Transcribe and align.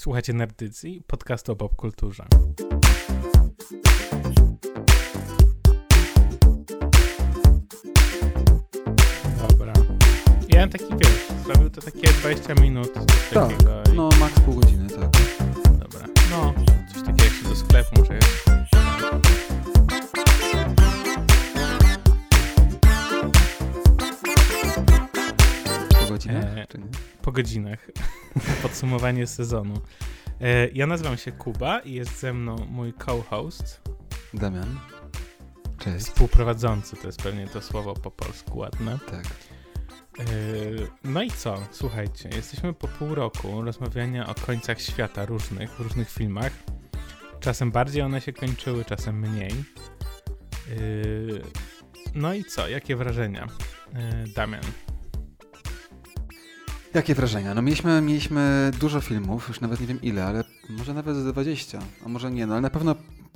Słuchacie 0.00 0.32
Nerdycji, 0.32 1.02
podcastu 1.06 1.52
o 1.52 1.56
popkulturze. 1.56 2.26
Dobra. 9.48 9.72
Ja 10.48 10.60
mam 10.60 10.68
taki, 10.70 10.84
wiesz, 10.84 11.44
zrobił 11.44 11.70
to 11.70 11.80
takie 11.82 12.08
20 12.08 12.54
minut. 12.54 12.92
Tak, 13.32 13.48
takiego 13.48 13.82
i- 13.92 13.96
No, 13.96 14.08
max 14.20 14.40
pół 14.40 14.54
godziny, 14.54 14.88
tak. 14.88 15.10
Dobra. 15.78 16.06
No, 16.30 16.54
coś 16.94 17.02
takiego 17.02 17.24
jak 17.24 17.32
się 17.34 17.48
do 17.48 17.56
sklepu 17.56 17.90
muszę 18.00 18.14
jechać. 18.14 18.79
Czy 26.72 26.78
nie? 26.78 26.84
po 27.22 27.32
godzinach. 27.32 27.86
Podsumowanie 28.62 29.26
sezonu. 29.26 29.80
E, 30.40 30.68
Ja 30.68 30.86
nazywam 30.86 31.16
się 31.16 31.32
Kuba 31.32 31.78
i 31.80 31.92
jest 31.92 32.20
ze 32.20 32.32
mną 32.32 32.56
mój 32.70 32.94
co-host, 33.06 33.80
Damian. 34.34 34.80
Cześć. 35.78 36.04
współprowadzący, 36.06 36.96
to 36.96 37.06
jest 37.06 37.22
pewnie 37.22 37.46
to 37.46 37.62
słowo 37.62 37.94
po 37.94 38.10
polsku 38.10 38.58
ładne. 38.58 38.98
Tak. 39.10 39.24
E, 40.18 40.24
No 41.04 41.22
i 41.22 41.30
co? 41.30 41.58
Słuchajcie, 41.70 42.28
jesteśmy 42.28 42.72
po 42.72 42.88
pół 42.88 43.14
roku 43.14 43.62
rozmawiania 43.62 44.26
o 44.26 44.34
końcach 44.34 44.80
świata 44.80 45.24
różnych, 45.24 45.70
w 45.70 45.80
różnych 45.80 46.10
filmach. 46.10 46.52
Czasem 47.40 47.70
bardziej 47.70 48.02
one 48.02 48.20
się 48.20 48.32
kończyły, 48.32 48.84
czasem 48.84 49.18
mniej. 49.18 49.50
E, 49.52 50.74
No 52.14 52.34
i 52.34 52.44
co? 52.44 52.68
Jakie 52.68 52.96
wrażenia? 52.96 53.46
Damian. 54.34 54.62
Jakie 56.94 57.14
wrażenia? 57.14 57.54
No 57.54 57.62
mieliśmy, 57.62 58.02
mieliśmy 58.02 58.70
dużo 58.80 59.00
filmów, 59.00 59.48
już 59.48 59.60
nawet 59.60 59.80
nie 59.80 59.86
wiem 59.86 60.02
ile, 60.02 60.24
ale 60.24 60.44
może 60.68 60.94
nawet 60.94 61.16
z 61.16 61.24
20, 61.24 61.78
a 62.06 62.08
może 62.08 62.30
nie, 62.30 62.46
no 62.46 62.52
ale 62.52 62.60
na 62.60 62.70
pewno 62.70 62.94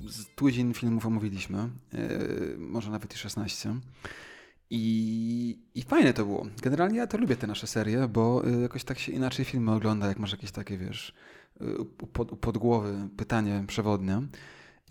z 0.09 0.27
tuzin 0.35 0.75
filmów 0.75 1.07
omówiliśmy, 1.07 1.69
yy, 1.93 2.57
może 2.59 2.91
nawet 2.91 3.15
i 3.15 3.19
16. 3.19 3.75
I, 4.71 5.59
I 5.75 5.83
fajne 5.83 6.13
to 6.13 6.25
było. 6.25 6.47
Generalnie 6.63 6.99
ja 6.99 7.07
to 7.07 7.19
lubię 7.19 7.37
te 7.37 7.47
nasze 7.47 7.67
serie, 7.67 8.09
bo 8.09 8.49
y, 8.49 8.61
jakoś 8.61 8.85
tak 8.85 8.99
się 8.99 9.13
inaczej 9.13 9.45
filmy 9.45 9.73
ogląda, 9.73 10.07
jak 10.07 10.19
masz 10.19 10.33
jakieś 10.33 10.51
takie, 10.51 10.79
wiesz, 10.79 11.15
y, 11.61 11.79
u 11.79 11.85
pod, 11.85 12.33
u 12.33 12.37
podgłowy 12.37 13.09
pytanie 13.17 13.65
przewodnie. 13.67 14.23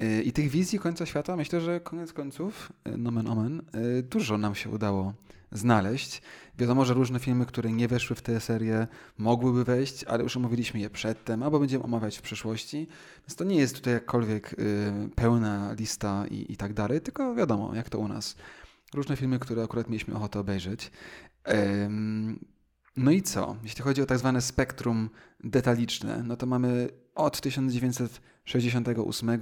Y, 0.01 0.21
I 0.23 0.31
tych 0.31 0.49
wizji 0.49 0.79
końca 0.79 1.05
świata 1.05 1.35
myślę, 1.35 1.61
że 1.61 1.79
koniec 1.79 2.13
końców, 2.13 2.71
y, 2.87 2.97
nomen 2.97 3.27
omen, 3.27 3.61
y, 3.99 4.03
dużo 4.03 4.37
nam 4.37 4.55
się 4.55 4.69
udało 4.69 5.13
znaleźć. 5.51 6.21
Wiadomo, 6.57 6.85
że 6.85 6.93
różne 6.93 7.19
filmy, 7.19 7.45
które 7.45 7.71
nie 7.71 7.87
weszły 7.87 8.15
w 8.15 8.21
tę 8.21 8.39
serię, 8.39 8.87
mogłyby 9.17 9.63
wejść, 9.63 10.03
ale 10.03 10.23
już 10.23 10.37
omówiliśmy 10.37 10.79
je 10.79 10.89
przedtem, 10.89 11.43
albo 11.43 11.59
będziemy 11.59 11.83
omawiać 11.83 12.17
w 12.17 12.21
przyszłości. 12.21 12.87
Więc 13.19 13.35
to 13.35 13.43
nie 13.43 13.55
jest 13.55 13.75
tutaj 13.75 13.93
jakkolwiek 13.93 14.55
pełna 15.15 15.73
lista 15.73 16.25
i, 16.31 16.51
i 16.53 16.57
tak 16.57 16.73
dalej, 16.73 17.01
tylko 17.01 17.35
wiadomo, 17.35 17.75
jak 17.75 17.89
to 17.89 17.99
u 17.99 18.07
nas. 18.07 18.35
Różne 18.93 19.15
filmy, 19.17 19.39
które 19.39 19.63
akurat 19.63 19.89
mieliśmy 19.89 20.15
ochotę 20.15 20.39
obejrzeć. 20.39 20.91
No 22.97 23.11
i 23.11 23.21
co? 23.21 23.55
Jeśli 23.63 23.83
chodzi 23.83 24.01
o 24.01 24.05
tak 24.05 24.17
zwane 24.17 24.41
spektrum 24.41 25.09
detaliczne, 25.43 26.23
no 26.23 26.37
to 26.37 26.45
mamy 26.45 26.89
od 27.15 27.41
1968 27.41 29.39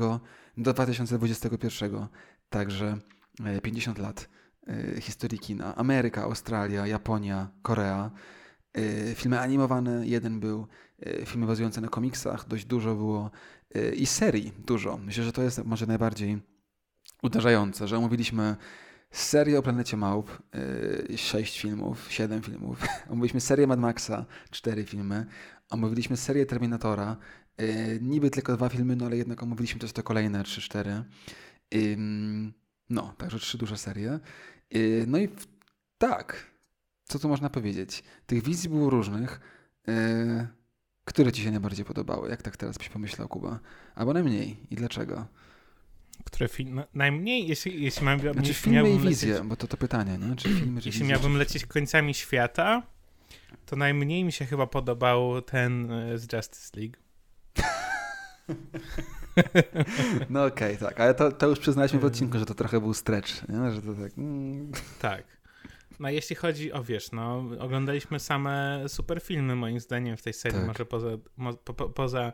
do 0.57 0.73
2021, 0.73 2.07
także 2.49 2.97
e, 3.45 3.61
50 3.61 3.97
lat 3.97 4.29
e, 4.67 5.01
historii 5.01 5.39
kina. 5.39 5.75
Ameryka, 5.75 6.23
Australia, 6.23 6.87
Japonia, 6.87 7.51
Korea. 7.61 8.11
E, 8.73 9.15
Filmy 9.15 9.39
animowane, 9.39 10.07
jeden 10.07 10.39
był, 10.39 10.67
e, 10.99 11.25
filmy 11.25 11.47
bazujące 11.47 11.81
na 11.81 11.87
komiksach, 11.87 12.47
dość 12.47 12.65
dużo 12.65 12.95
było 12.95 13.31
e, 13.75 13.95
i 13.95 14.05
serii 14.05 14.51
dużo. 14.65 14.97
Myślę, 14.97 15.23
że 15.23 15.31
to 15.31 15.41
jest 15.41 15.65
może 15.65 15.85
najbardziej 15.87 16.41
uderzające, 17.23 17.87
że 17.87 17.97
omówiliśmy 17.97 18.55
serię 19.11 19.59
o 19.59 19.61
planecie 19.61 19.97
Małp, 19.97 20.29
e, 21.11 21.17
sześć 21.17 21.61
filmów, 21.61 22.11
siedem 22.11 22.41
filmów. 22.41 22.79
Omówiliśmy 23.11 23.41
serię 23.41 23.67
Mad 23.67 23.79
Maxa, 23.79 24.25
cztery 24.51 24.85
filmy. 24.85 25.25
Omówiliśmy 25.69 26.17
serię 26.17 26.45
Terminatora, 26.45 27.17
e, 27.61 27.99
niby 28.01 28.29
tylko 28.29 28.57
dwa 28.57 28.69
filmy, 28.69 28.95
no 28.95 29.05
ale 29.05 29.17
jednak 29.17 29.43
omówiliśmy 29.43 29.79
też 29.79 29.91
te 29.93 30.03
kolejne 30.03 30.43
trzy, 30.43 30.61
cztery. 30.61 31.03
Ym, 31.75 32.53
No, 32.89 33.13
także 33.17 33.39
trzy 33.39 33.57
duże 33.57 33.77
serie. 33.77 34.19
Yy, 34.71 35.05
No 35.07 35.17
i 35.17 35.27
w- 35.27 35.47
tak, 35.97 36.51
co 37.05 37.19
tu 37.19 37.29
można 37.29 37.49
powiedzieć? 37.49 38.03
Tych 38.25 38.43
wizji 38.43 38.69
było 38.69 38.89
różnych. 38.89 39.39
Yy, 39.87 40.47
Które 41.05 41.31
ci 41.31 41.41
się 41.43 41.51
najbardziej 41.51 41.85
podobały? 41.85 42.29
Jak 42.29 42.41
tak 42.41 42.57
teraz 42.57 42.77
byś 42.77 42.89
pomyślał, 42.89 43.27
Kuba? 43.27 43.59
Albo 43.95 44.13
najmniej 44.13 44.57
i 44.71 44.75
dlaczego? 44.75 45.25
Które 46.25 46.47
film... 46.49 46.75
no, 46.75 46.83
Najmniej, 46.93 47.47
jeśli, 47.47 47.83
jeśli, 47.83 48.05
mam, 48.05 48.19
Znaczy 48.19 48.37
jeśli 48.39 48.53
filmy 48.53 48.79
i 48.79 48.83
miałbym 48.83 49.07
wizje, 49.09 49.29
lecieć, 49.31 49.47
bo 49.47 49.55
to 49.55 49.67
to 49.67 49.77
pytanie, 49.77 50.17
nie? 50.17 50.35
Czy 50.35 50.49
filmy, 50.49 50.81
czy 50.81 50.87
jeśli 50.87 51.01
wizje, 51.01 51.07
miałbym 51.07 51.31
czy... 51.31 51.37
lecieć 51.37 51.65
końcami 51.65 52.13
świata, 52.13 52.83
to 53.65 53.75
najmniej 53.75 54.23
mi 54.23 54.31
się 54.31 54.45
chyba 54.45 54.67
podobał 54.67 55.41
ten 55.41 55.87
z 56.15 56.33
Justice 56.33 56.79
League. 56.79 56.97
No 60.29 60.45
okej, 60.45 60.77
tak, 60.77 60.99
ale 60.99 61.13
to, 61.13 61.31
to 61.31 61.47
już 61.47 61.59
przyznaliśmy 61.59 61.99
w 61.99 62.05
odcinku, 62.05 62.39
że 62.39 62.45
to 62.45 62.53
trochę 62.53 62.79
był 62.81 62.93
stretch, 62.93 63.49
nie? 63.49 63.71
Że 63.71 63.81
to 63.81 63.93
tak... 63.93 64.17
Mm, 64.17 64.71
Tak. 64.99 65.23
No 65.99 66.09
jeśli 66.09 66.35
chodzi 66.35 66.73
o, 66.73 66.83
wiesz, 66.83 67.11
no 67.11 67.45
oglądaliśmy 67.59 68.19
same 68.19 68.83
super 68.87 69.21
filmy 69.21 69.55
moim 69.55 69.79
zdaniem 69.79 70.17
w 70.17 70.21
tej 70.21 70.33
serii, 70.33 70.57
Tak. 70.57 70.67
może 70.67 70.85
poza, 70.85 71.07
mo, 71.37 71.53
po, 71.53 71.73
po, 71.73 71.89
poza, 71.89 72.33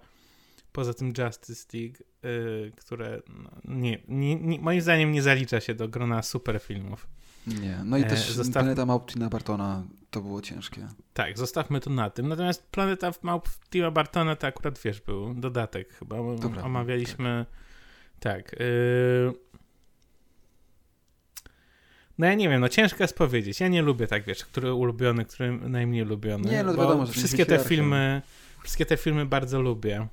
poza 0.72 0.94
tym 0.94 1.14
Justice 1.18 1.78
League, 1.78 1.96
y, 2.26 2.72
które 2.78 3.22
no, 3.44 3.50
nie, 3.66 4.00
nie, 4.08 4.36
nie, 4.36 4.60
moim 4.60 4.82
zdaniem 4.82 5.12
nie 5.12 5.22
zalicza 5.22 5.60
się 5.60 5.74
do 5.76 5.88
grona 5.88 6.22
super 6.24 6.60
filmów. 6.60 7.08
Nie, 7.48 7.80
no 7.86 7.98
i 7.98 8.02
E, 8.02 8.06
też 8.06 8.32
zostaw- 8.32 8.54
Planeta 8.54 8.86
Małp 8.86 9.12
Tina 9.12 9.30
Bartona 9.30 9.84
to 10.12 10.22
było 10.22 10.42
ciężkie. 10.42 10.88
Tak, 11.14 11.38
zostawmy 11.38 11.80
to 11.80 11.90
na 11.90 12.10
tym. 12.10 12.28
Natomiast 12.28 12.68
Planeta 12.72 13.12
Małp 13.22 13.50
Tima 13.70 13.92
Bartona 13.92 14.36
to 14.36 14.48
akurat, 14.48 14.80
wiesz, 14.80 15.02
był 15.02 15.34
dodatek 15.34 15.94
chyba. 15.94 16.16
prawda, 16.40 16.64
Omawialiśmy... 16.64 17.46
Tak. 18.20 18.54
y, 18.54 19.34
No 22.18 22.26
ja 22.28 22.34
nie 22.34 22.50
wiem, 22.50 22.62
no 22.62 22.70
ciężko 22.70 23.04
jest 23.04 23.18
powiedzieć. 23.18 23.60
Ja 23.60 23.68
nie 23.68 23.82
lubię 23.82 24.08
tak, 24.08 24.24
wiesz, 24.24 24.46
który 24.46 24.74
ulubiony, 24.74 25.26
który 25.26 25.52
najmniej 25.52 26.02
ulubiony. 26.04 26.52
Nie, 26.52 26.64
no 26.64 26.74
wiadomo, 26.76 27.06
że 27.06 27.14
wszystkie 27.14 27.46
te 27.46 27.60
filmy, 27.60 28.22
wszystkie 28.64 28.86
te 28.86 28.98
filmy 28.98 29.26
bardzo 29.26 29.62
lubię. 29.62 30.08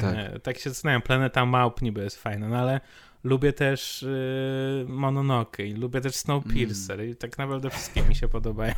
Tak. 0.00 0.16
E, 0.16 0.40
tak 0.40 0.58
się 0.58 0.70
zastanawiam, 0.70 1.02
Planeta 1.02 1.46
Małp 1.46 1.82
niby 1.82 2.02
jest 2.02 2.16
fajna, 2.22 2.48
no 2.48 2.56
ale 2.58 2.80
lubię 3.24 3.52
też 3.52 4.02
y, 4.02 4.86
Mononoke 4.88 5.62
lubię 5.76 6.00
też 6.00 6.16
Snowpiercer 6.16 7.00
Mm. 7.00 7.12
i 7.12 7.16
tak 7.16 7.38
naprawdę 7.38 7.70
wszystkie 7.70 8.02
mi 8.02 8.14
się 8.14 8.28
podobają. 8.28 8.74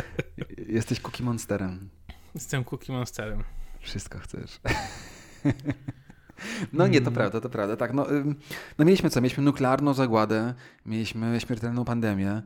Jesteś 0.68 1.00
Cookie 1.00 1.24
Monsterem. 1.24 1.88
Jestem 2.34 2.64
Cookie 2.64 2.92
Monsterem. 2.92 3.44
Wszystko 3.80 4.18
chcesz. 4.18 4.60
No 6.72 6.86
nie, 6.86 7.00
to 7.00 7.06
Mm. 7.06 7.14
prawda, 7.14 7.40
to 7.40 7.50
prawda. 7.50 7.76
Tak, 7.76 7.92
no, 7.94 8.06
no 8.78 8.84
mieliśmy 8.84 9.10
co? 9.10 9.20
Mieliśmy 9.20 9.44
nuklearną 9.44 9.94
zagładę, 9.94 10.54
mieliśmy 10.86 11.40
śmiertelną 11.40 11.84
pandemię, 11.84 12.42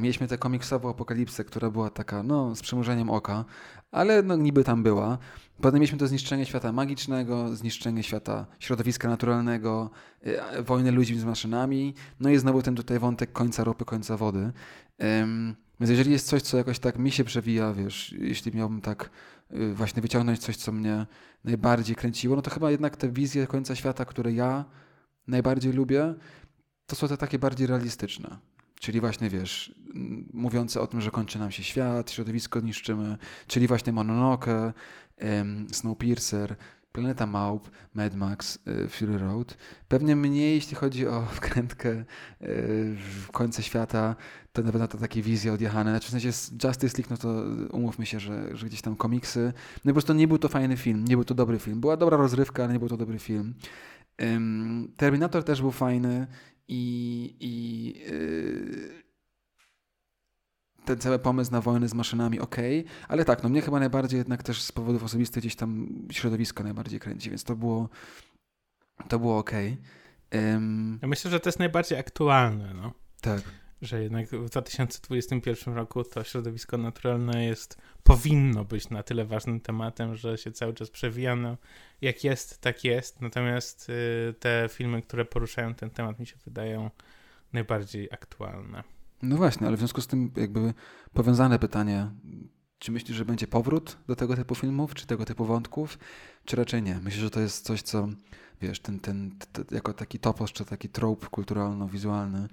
mieliśmy 0.00 0.28
tę 0.28 0.38
komiksową 0.38 0.90
apokalipsę, 0.90 1.44
która 1.44 1.70
była 1.70 1.90
taka, 1.90 2.22
no, 2.22 2.54
z 2.54 2.62
przymrużeniem 2.62 3.10
oka, 3.10 3.44
ale 3.90 4.22
no 4.22 4.36
niby 4.36 4.64
tam 4.64 4.82
była. 4.82 5.18
Potem 5.60 5.80
mieliśmy 5.80 5.98
to 5.98 6.06
zniszczenie 6.06 6.46
świata 6.46 6.72
magicznego, 6.72 7.56
zniszczenie 7.56 8.02
świata 8.02 8.46
środowiska 8.58 9.08
naturalnego, 9.08 9.90
e, 10.22 10.62
wojnę 10.62 10.90
ludzi 10.90 11.18
z 11.18 11.24
maszynami, 11.24 11.94
no 12.20 12.30
i 12.30 12.38
znowu 12.38 12.62
ten 12.62 12.76
tutaj 12.76 12.98
wątek 12.98 13.32
końca 13.32 13.64
ropy, 13.64 13.84
końca 13.84 14.16
wody. 14.16 14.52
Więc 15.82 15.90
jeżeli 15.90 16.12
jest 16.12 16.26
coś, 16.26 16.42
co 16.42 16.56
jakoś 16.56 16.78
tak 16.78 16.98
mi 16.98 17.10
się 17.10 17.24
przewija, 17.24 17.72
wiesz, 17.72 18.14
jeśli 18.18 18.56
miałbym 18.56 18.80
tak 18.80 19.10
y, 19.52 19.74
właśnie 19.74 20.02
wyciągnąć 20.02 20.38
coś, 20.38 20.56
co 20.56 20.72
mnie 20.72 21.06
najbardziej 21.44 21.96
kręciło, 21.96 22.36
no 22.36 22.42
to 22.42 22.50
chyba 22.50 22.70
jednak 22.70 22.96
te 22.96 23.08
wizje 23.08 23.46
końca 23.46 23.74
świata, 23.74 24.04
które 24.04 24.32
ja 24.32 24.64
najbardziej 25.26 25.72
lubię, 25.72 26.14
to 26.86 26.96
są 26.96 27.08
te 27.08 27.16
takie 27.16 27.38
bardziej 27.38 27.66
realistyczne. 27.66 28.38
Czyli 28.82 29.00
właśnie, 29.00 29.30
wiesz, 29.30 29.74
mówiące 30.32 30.80
o 30.80 30.86
tym, 30.86 31.00
że 31.00 31.10
kończy 31.10 31.38
nam 31.38 31.50
się 31.50 31.62
świat, 31.62 32.10
środowisko 32.10 32.60
niszczymy, 32.60 33.16
czyli 33.46 33.66
właśnie 33.66 33.92
Mononoke, 33.92 34.72
Snowpiercer, 35.72 36.56
Planeta 36.92 37.26
Małp, 37.26 37.70
Mad 37.94 38.14
Max, 38.14 38.58
y, 38.84 38.88
Fury 38.88 39.18
Road. 39.18 39.56
Pewnie 39.88 40.16
mniej, 40.16 40.54
jeśli 40.54 40.76
chodzi 40.76 41.06
o 41.06 41.22
wkrętkę 41.36 41.90
y, 41.90 42.04
w 42.96 43.28
końce 43.32 43.62
świata, 43.62 44.16
to 44.52 44.62
na 44.62 44.72
pewno 44.72 44.88
to 44.88 44.98
takie 44.98 45.22
wizje 45.22 45.52
odjechane. 45.52 45.90
Znaczy 45.90 46.08
w 46.08 46.10
sensie 46.10 46.28
Justice 46.64 46.98
League, 46.98 47.10
no 47.10 47.16
to 47.16 47.44
umówmy 47.76 48.06
się, 48.06 48.20
że, 48.20 48.56
że 48.56 48.66
gdzieś 48.66 48.82
tam 48.82 48.96
komiksy. 48.96 49.52
No 49.84 49.90
po 49.90 49.94
prostu 49.94 50.12
nie 50.12 50.28
był 50.28 50.38
to 50.38 50.48
fajny 50.48 50.76
film, 50.76 51.04
nie 51.04 51.16
był 51.16 51.24
to 51.24 51.34
dobry 51.34 51.58
film. 51.58 51.80
Była 51.80 51.96
dobra 51.96 52.16
rozrywka, 52.16 52.64
ale 52.64 52.72
nie 52.72 52.78
był 52.78 52.88
to 52.88 52.96
dobry 52.96 53.18
film. 53.18 53.54
Terminator 54.96 55.44
też 55.44 55.60
był 55.60 55.70
fajny 55.70 56.26
i, 56.68 57.36
i 57.40 57.94
yy, 57.98 59.02
ten 60.84 60.98
cały 60.98 61.18
pomysł 61.18 61.52
na 61.52 61.60
wojnę 61.60 61.88
z 61.88 61.94
maszynami, 61.94 62.40
ok, 62.40 62.56
ale 63.08 63.24
tak, 63.24 63.42
no 63.42 63.48
mnie 63.48 63.62
chyba 63.62 63.80
najbardziej 63.80 64.18
jednak 64.18 64.42
też 64.42 64.62
z 64.62 64.72
powodów 64.72 65.04
osobistych 65.04 65.42
gdzieś 65.42 65.56
tam 65.56 65.88
środowisko 66.10 66.62
najbardziej 66.62 67.00
kręci, 67.00 67.30
więc 67.30 67.44
to 67.44 67.56
było, 67.56 67.88
to 69.08 69.18
było 69.18 69.38
ok. 69.38 69.50
Um, 70.34 70.98
ja 71.02 71.08
myślę, 71.08 71.30
że 71.30 71.40
to 71.40 71.48
jest 71.48 71.58
najbardziej 71.58 71.98
aktualne, 71.98 72.74
no. 72.74 72.92
Tak. 73.20 73.42
Że 73.82 74.02
jednak 74.02 74.28
w 74.28 74.48
2021 74.48 75.74
roku 75.74 76.04
to 76.04 76.24
środowisko 76.24 76.78
naturalne 76.78 77.44
jest, 77.44 77.78
powinno 78.02 78.64
być 78.64 78.90
na 78.90 79.02
tyle 79.02 79.24
ważnym 79.24 79.60
tematem, 79.60 80.16
że 80.16 80.38
się 80.38 80.52
cały 80.52 80.74
czas 80.74 80.90
przewija. 80.90 81.36
No, 81.36 81.56
jak 82.00 82.24
jest, 82.24 82.60
tak 82.60 82.84
jest. 82.84 83.20
Natomiast 83.20 83.90
y, 83.90 84.34
te 84.40 84.68
filmy, 84.70 85.02
które 85.02 85.24
poruszają 85.24 85.74
ten 85.74 85.90
temat, 85.90 86.18
mi 86.18 86.26
się 86.26 86.36
wydają 86.44 86.90
najbardziej 87.52 88.08
aktualne. 88.12 88.82
No 89.22 89.36
właśnie, 89.36 89.66
ale 89.66 89.76
w 89.76 89.78
związku 89.78 90.00
z 90.00 90.06
tym 90.06 90.32
jakby 90.36 90.74
powiązane 91.12 91.58
pytanie, 91.58 92.10
czy 92.78 92.92
myślisz, 92.92 93.16
że 93.16 93.24
będzie 93.24 93.46
powrót 93.46 93.98
do 94.06 94.16
tego 94.16 94.36
typu 94.36 94.54
filmów, 94.54 94.94
czy 94.94 95.06
tego 95.06 95.24
typu 95.24 95.44
wątków, 95.44 95.98
czy 96.44 96.56
raczej 96.56 96.82
nie? 96.82 97.00
Myślę, 97.02 97.20
że 97.20 97.30
to 97.30 97.40
jest 97.40 97.64
coś, 97.64 97.82
co 97.82 98.08
wiesz, 98.60 98.80
ten, 98.80 99.00
ten, 99.00 99.30
ten 99.52 99.64
jako 99.70 99.92
taki 99.92 100.18
topos, 100.18 100.52
czy 100.52 100.64
taki 100.64 100.88
trope 100.88 101.26
kulturalno-wizualny, 101.26 102.48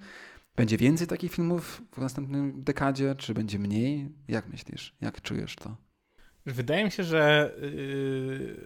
będzie 0.56 0.76
więcej 0.76 1.06
takich 1.06 1.32
filmów 1.32 1.82
w 1.92 1.98
następnej 1.98 2.52
dekadzie, 2.54 3.14
czy 3.14 3.34
będzie 3.34 3.58
mniej? 3.58 4.08
Jak 4.28 4.48
myślisz? 4.48 4.96
Jak 5.00 5.20
czujesz 5.22 5.56
to? 5.56 5.76
Wydaje 6.46 6.84
mi 6.84 6.90
się, 6.90 7.04
że 7.04 7.54
yy, 7.62 8.56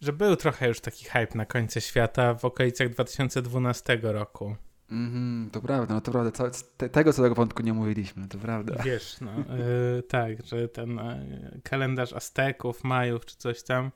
że 0.00 0.12
był 0.12 0.36
trochę 0.36 0.68
już 0.68 0.80
taki 0.80 1.04
hype 1.04 1.34
na 1.34 1.46
końcu 1.46 1.80
świata 1.80 2.34
w 2.34 2.44
okolicach 2.44 2.88
2012 2.88 3.98
roku. 4.02 4.56
Mm, 4.90 5.50
to 5.52 5.60
prawda, 5.60 5.94
no 5.94 6.00
to 6.00 6.12
prawda. 6.12 6.30
Co, 6.30 6.50
te, 6.76 6.88
tego 6.88 7.12
całego 7.12 7.34
wątku 7.34 7.62
nie 7.62 7.72
mówiliśmy, 7.72 8.28
to 8.28 8.38
prawda. 8.38 8.82
Wiesz, 8.82 9.16
no 9.20 9.30
yy, 9.38 10.02
tak, 10.02 10.46
że 10.46 10.68
ten 10.68 10.90
yy, 10.90 11.60
kalendarz 11.62 12.12
Azteków, 12.12 12.84
Majów 12.84 13.26
czy 13.26 13.36
coś 13.36 13.62
tam. 13.62 13.90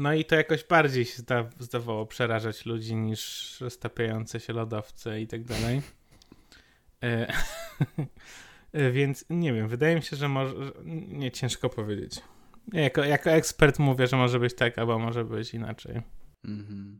No 0.00 0.14
i 0.14 0.24
to 0.24 0.34
jakoś 0.34 0.64
bardziej 0.64 1.04
się 1.04 1.18
zda, 1.18 1.48
zdawało 1.58 2.06
przerażać 2.06 2.66
ludzi 2.66 2.96
niż 2.96 3.56
roztapiające 3.60 4.40
się 4.40 4.52
lodowce 4.52 5.20
i 5.20 5.26
tak 5.26 5.44
dalej. 5.44 5.82
Yy, 8.72 8.92
więc 8.92 9.24
nie 9.30 9.52
wiem, 9.52 9.68
wydaje 9.68 9.96
mi 9.96 10.02
się, 10.02 10.16
że 10.16 10.28
może. 10.28 10.54
Nie 11.08 11.30
ciężko 11.30 11.68
powiedzieć. 11.68 12.22
Jako, 12.72 13.04
jako 13.04 13.30
ekspert 13.30 13.78
mówię, 13.78 14.06
że 14.06 14.16
może 14.16 14.40
być 14.40 14.54
tak, 14.54 14.78
albo 14.78 14.98
może 14.98 15.24
być 15.24 15.54
inaczej. 15.54 16.02
-hmm. 16.44 16.96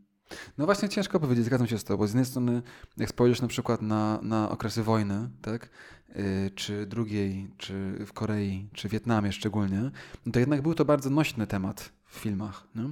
No 0.59 0.65
właśnie 0.65 0.89
ciężko 0.89 1.21
powiedzieć, 1.21 1.45
zgadzam 1.45 1.67
się 1.67 1.79
z 1.79 1.85
tobą, 1.85 2.07
z 2.07 2.11
jednej 2.11 2.25
strony 2.25 2.63
jak 2.97 3.09
spojrzysz 3.09 3.41
na 3.41 3.49
przykład 3.49 3.83
na, 3.83 4.21
na 4.23 4.51
okresy 4.51 4.83
wojny, 4.83 5.29
tak, 5.43 5.71
yy, 6.09 6.51
czy 6.55 6.87
drugiej, 6.87 7.51
czy 7.59 8.05
w 8.07 8.13
Korei, 8.13 8.69
czy 8.73 8.89
Wietnamie 8.89 9.33
szczególnie, 9.33 9.91
no 10.27 10.33
to 10.33 10.39
jednak 10.39 10.63
był 10.63 10.75
to 10.75 10.85
bardzo 10.85 11.11
nośny 11.11 11.47
temat 11.47 12.00
w 12.11 12.19
filmach. 12.19 12.67
Nie? 12.75 12.83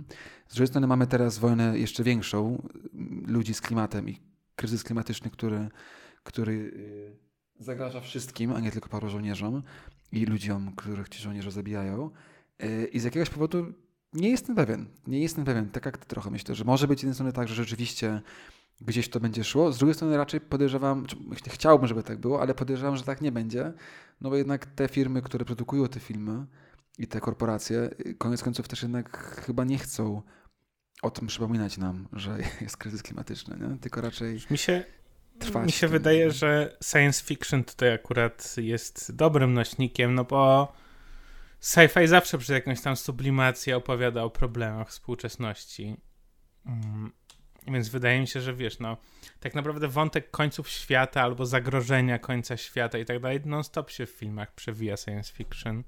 Z 0.49 0.55
drugiej 0.55 0.69
strony 0.69 0.87
mamy 0.87 1.07
teraz 1.07 1.39
wojnę 1.39 1.79
jeszcze 1.79 2.05
większą, 2.05 2.69
ludzi 3.27 3.55
z 3.55 3.61
klimatem 3.61 4.09
i 4.09 4.19
kryzys 4.57 4.85
klimatyczny, 4.85 5.31
który, 5.31 5.69
który 6.23 6.55
yy, 6.55 7.65
zagraża 7.65 8.01
wszystkim, 8.01 8.53
a 8.53 8.61
nie 8.61 8.71
tylko 8.71 8.89
paru 8.89 9.09
żołnierzom 9.09 9.63
i 10.13 10.27
ludziom, 10.27 10.73
których 10.77 11.09
ci 11.09 11.23
żołnierze 11.23 11.51
zabijają. 11.51 12.11
Yy, 12.59 12.87
I 12.87 13.01
z 13.01 13.05
jakiegoś 13.05 13.31
powodu 13.31 13.73
nie 14.13 14.31
jestem 14.31 14.57
pewien. 14.57 14.87
Nie 15.07 15.21
jestem 15.21 15.45
pewien. 15.45 15.71
Tak 15.71 15.87
jak 15.87 15.99
ty 15.99 16.07
trochę 16.07 16.31
myślę, 16.31 16.55
że 16.55 16.65
może 16.65 16.89
być 16.89 16.99
z 16.99 17.03
jednej 17.03 17.15
strony 17.15 17.33
tak, 17.33 17.49
że 17.49 17.55
rzeczywiście 17.55 18.23
gdzieś 18.81 19.09
to 19.09 19.21
będzie 19.21 19.45
szło. 19.45 19.73
Z 19.73 19.79
drugiej 19.79 19.95
strony 19.95 20.17
raczej 20.17 20.41
podejrzewam, 20.41 21.07
chciałbym, 21.47 21.89
żeby 21.89 22.03
tak 22.03 22.19
było, 22.19 22.41
ale 22.41 22.55
podejrzewam, 22.55 22.97
że 22.97 23.03
tak 23.03 23.21
nie 23.21 23.33
będzie. 23.33 23.73
No 24.21 24.31
bo 24.31 24.37
jednak 24.37 24.67
te 24.67 24.89
firmy, 24.89 25.23
które 25.23 25.45
produkują 25.45 25.89
te 25.89 26.01
filmy 26.01 26.47
i 26.99 27.07
te 27.07 27.21
korporacje, 27.21 27.91
koniec 28.19 28.43
końców 28.43 28.69
też 28.69 28.83
jednak 28.83 29.19
chyba 29.47 29.65
nie 29.65 29.79
chcą 29.79 30.23
o 31.03 31.11
tym 31.11 31.29
przypominać 31.29 31.79
nam, 31.79 32.09
że 32.13 32.39
jest 32.61 32.77
kryzys 32.77 33.03
klimatyczny, 33.03 33.57
nie? 33.61 33.79
tylko 33.79 34.01
raczej 34.01 34.41
mi 34.51 34.59
się, 34.59 34.85
trwać. 35.39 35.67
Mi 35.67 35.73
się 35.73 35.89
wydaje, 35.89 36.31
że 36.31 36.77
science 36.85 37.25
fiction 37.25 37.65
tutaj 37.65 37.93
akurat 37.93 38.57
jest 38.57 39.17
dobrym 39.17 39.55
nośnikiem, 39.55 40.15
no 40.15 40.25
bo 40.25 40.73
sci-fi 41.61 42.07
zawsze 42.07 42.39
przez 42.39 42.55
jakąś 42.55 42.81
tam 42.81 42.97
sublimację 42.97 43.77
opowiada 43.77 44.23
o 44.23 44.31
problemach 44.31 44.89
współczesności. 44.89 45.97
Mm, 46.67 47.13
więc 47.67 47.89
wydaje 47.89 48.21
mi 48.21 48.27
się, 48.27 48.41
że 48.41 48.55
wiesz, 48.55 48.79
no, 48.79 48.97
tak 49.41 49.55
naprawdę 49.55 49.89
wątek 49.89 50.31
końców 50.31 50.69
świata 50.69 51.23
albo 51.23 51.47
zagrożenia 51.47 52.19
końca 52.19 52.57
świata 52.57 52.99
i 52.99 53.05
tak 53.05 53.21
dalej 53.21 53.41
non-stop 53.45 53.91
się 53.91 54.07
w 54.07 54.11
filmach 54.11 54.55
przewija 54.55 54.97
science 54.97 55.33
fiction 55.33 55.85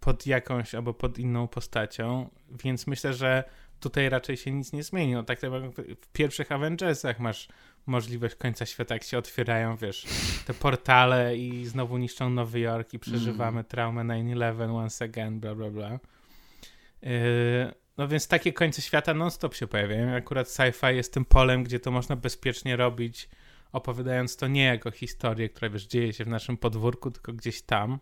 pod 0.00 0.26
jakąś 0.26 0.74
albo 0.74 0.94
pod 0.94 1.18
inną 1.18 1.48
postacią, 1.48 2.30
więc 2.64 2.86
myślę, 2.86 3.14
że 3.14 3.44
tutaj 3.80 4.08
raczej 4.08 4.36
się 4.36 4.52
nic 4.52 4.72
nie 4.72 4.82
zmieni. 4.82 5.12
No, 5.12 5.22
tak 5.22 5.42
jak 5.42 5.52
w 6.00 6.08
pierwszych 6.12 6.52
Avengersach 6.52 7.20
masz 7.20 7.48
możliwość 7.86 8.34
końca 8.34 8.66
świata, 8.66 8.94
jak 8.94 9.04
się 9.04 9.18
otwierają, 9.18 9.76
wiesz, 9.76 10.06
te 10.46 10.54
portale 10.54 11.36
i 11.36 11.66
znowu 11.66 11.98
niszczą 11.98 12.30
Nowy 12.30 12.60
Jork 12.60 12.94
i 12.94 12.98
przeżywamy 12.98 13.50
mm. 13.50 13.64
traumę 13.64 14.02
9-11 14.02 14.76
once 14.76 15.04
again, 15.04 15.40
bla, 15.40 15.54
bla, 15.54 15.70
bla. 15.70 15.98
Yy, 17.02 17.10
no 17.98 18.08
więc 18.08 18.28
takie 18.28 18.52
końce 18.52 18.82
świata 18.82 19.14
non-stop 19.14 19.54
się 19.54 19.66
pojawiają. 19.66 20.14
Akurat 20.14 20.48
sci-fi 20.48 20.94
jest 20.94 21.14
tym 21.14 21.24
polem, 21.24 21.64
gdzie 21.64 21.80
to 21.80 21.90
można 21.90 22.16
bezpiecznie 22.16 22.76
robić, 22.76 23.28
opowiadając 23.72 24.36
to 24.36 24.48
nie 24.48 24.64
jako 24.64 24.90
historię, 24.90 25.48
która, 25.48 25.70
wiesz, 25.70 25.86
dzieje 25.86 26.12
się 26.12 26.24
w 26.24 26.28
naszym 26.28 26.56
podwórku, 26.56 27.10
tylko 27.10 27.32
gdzieś 27.32 27.62
tam. 27.62 27.98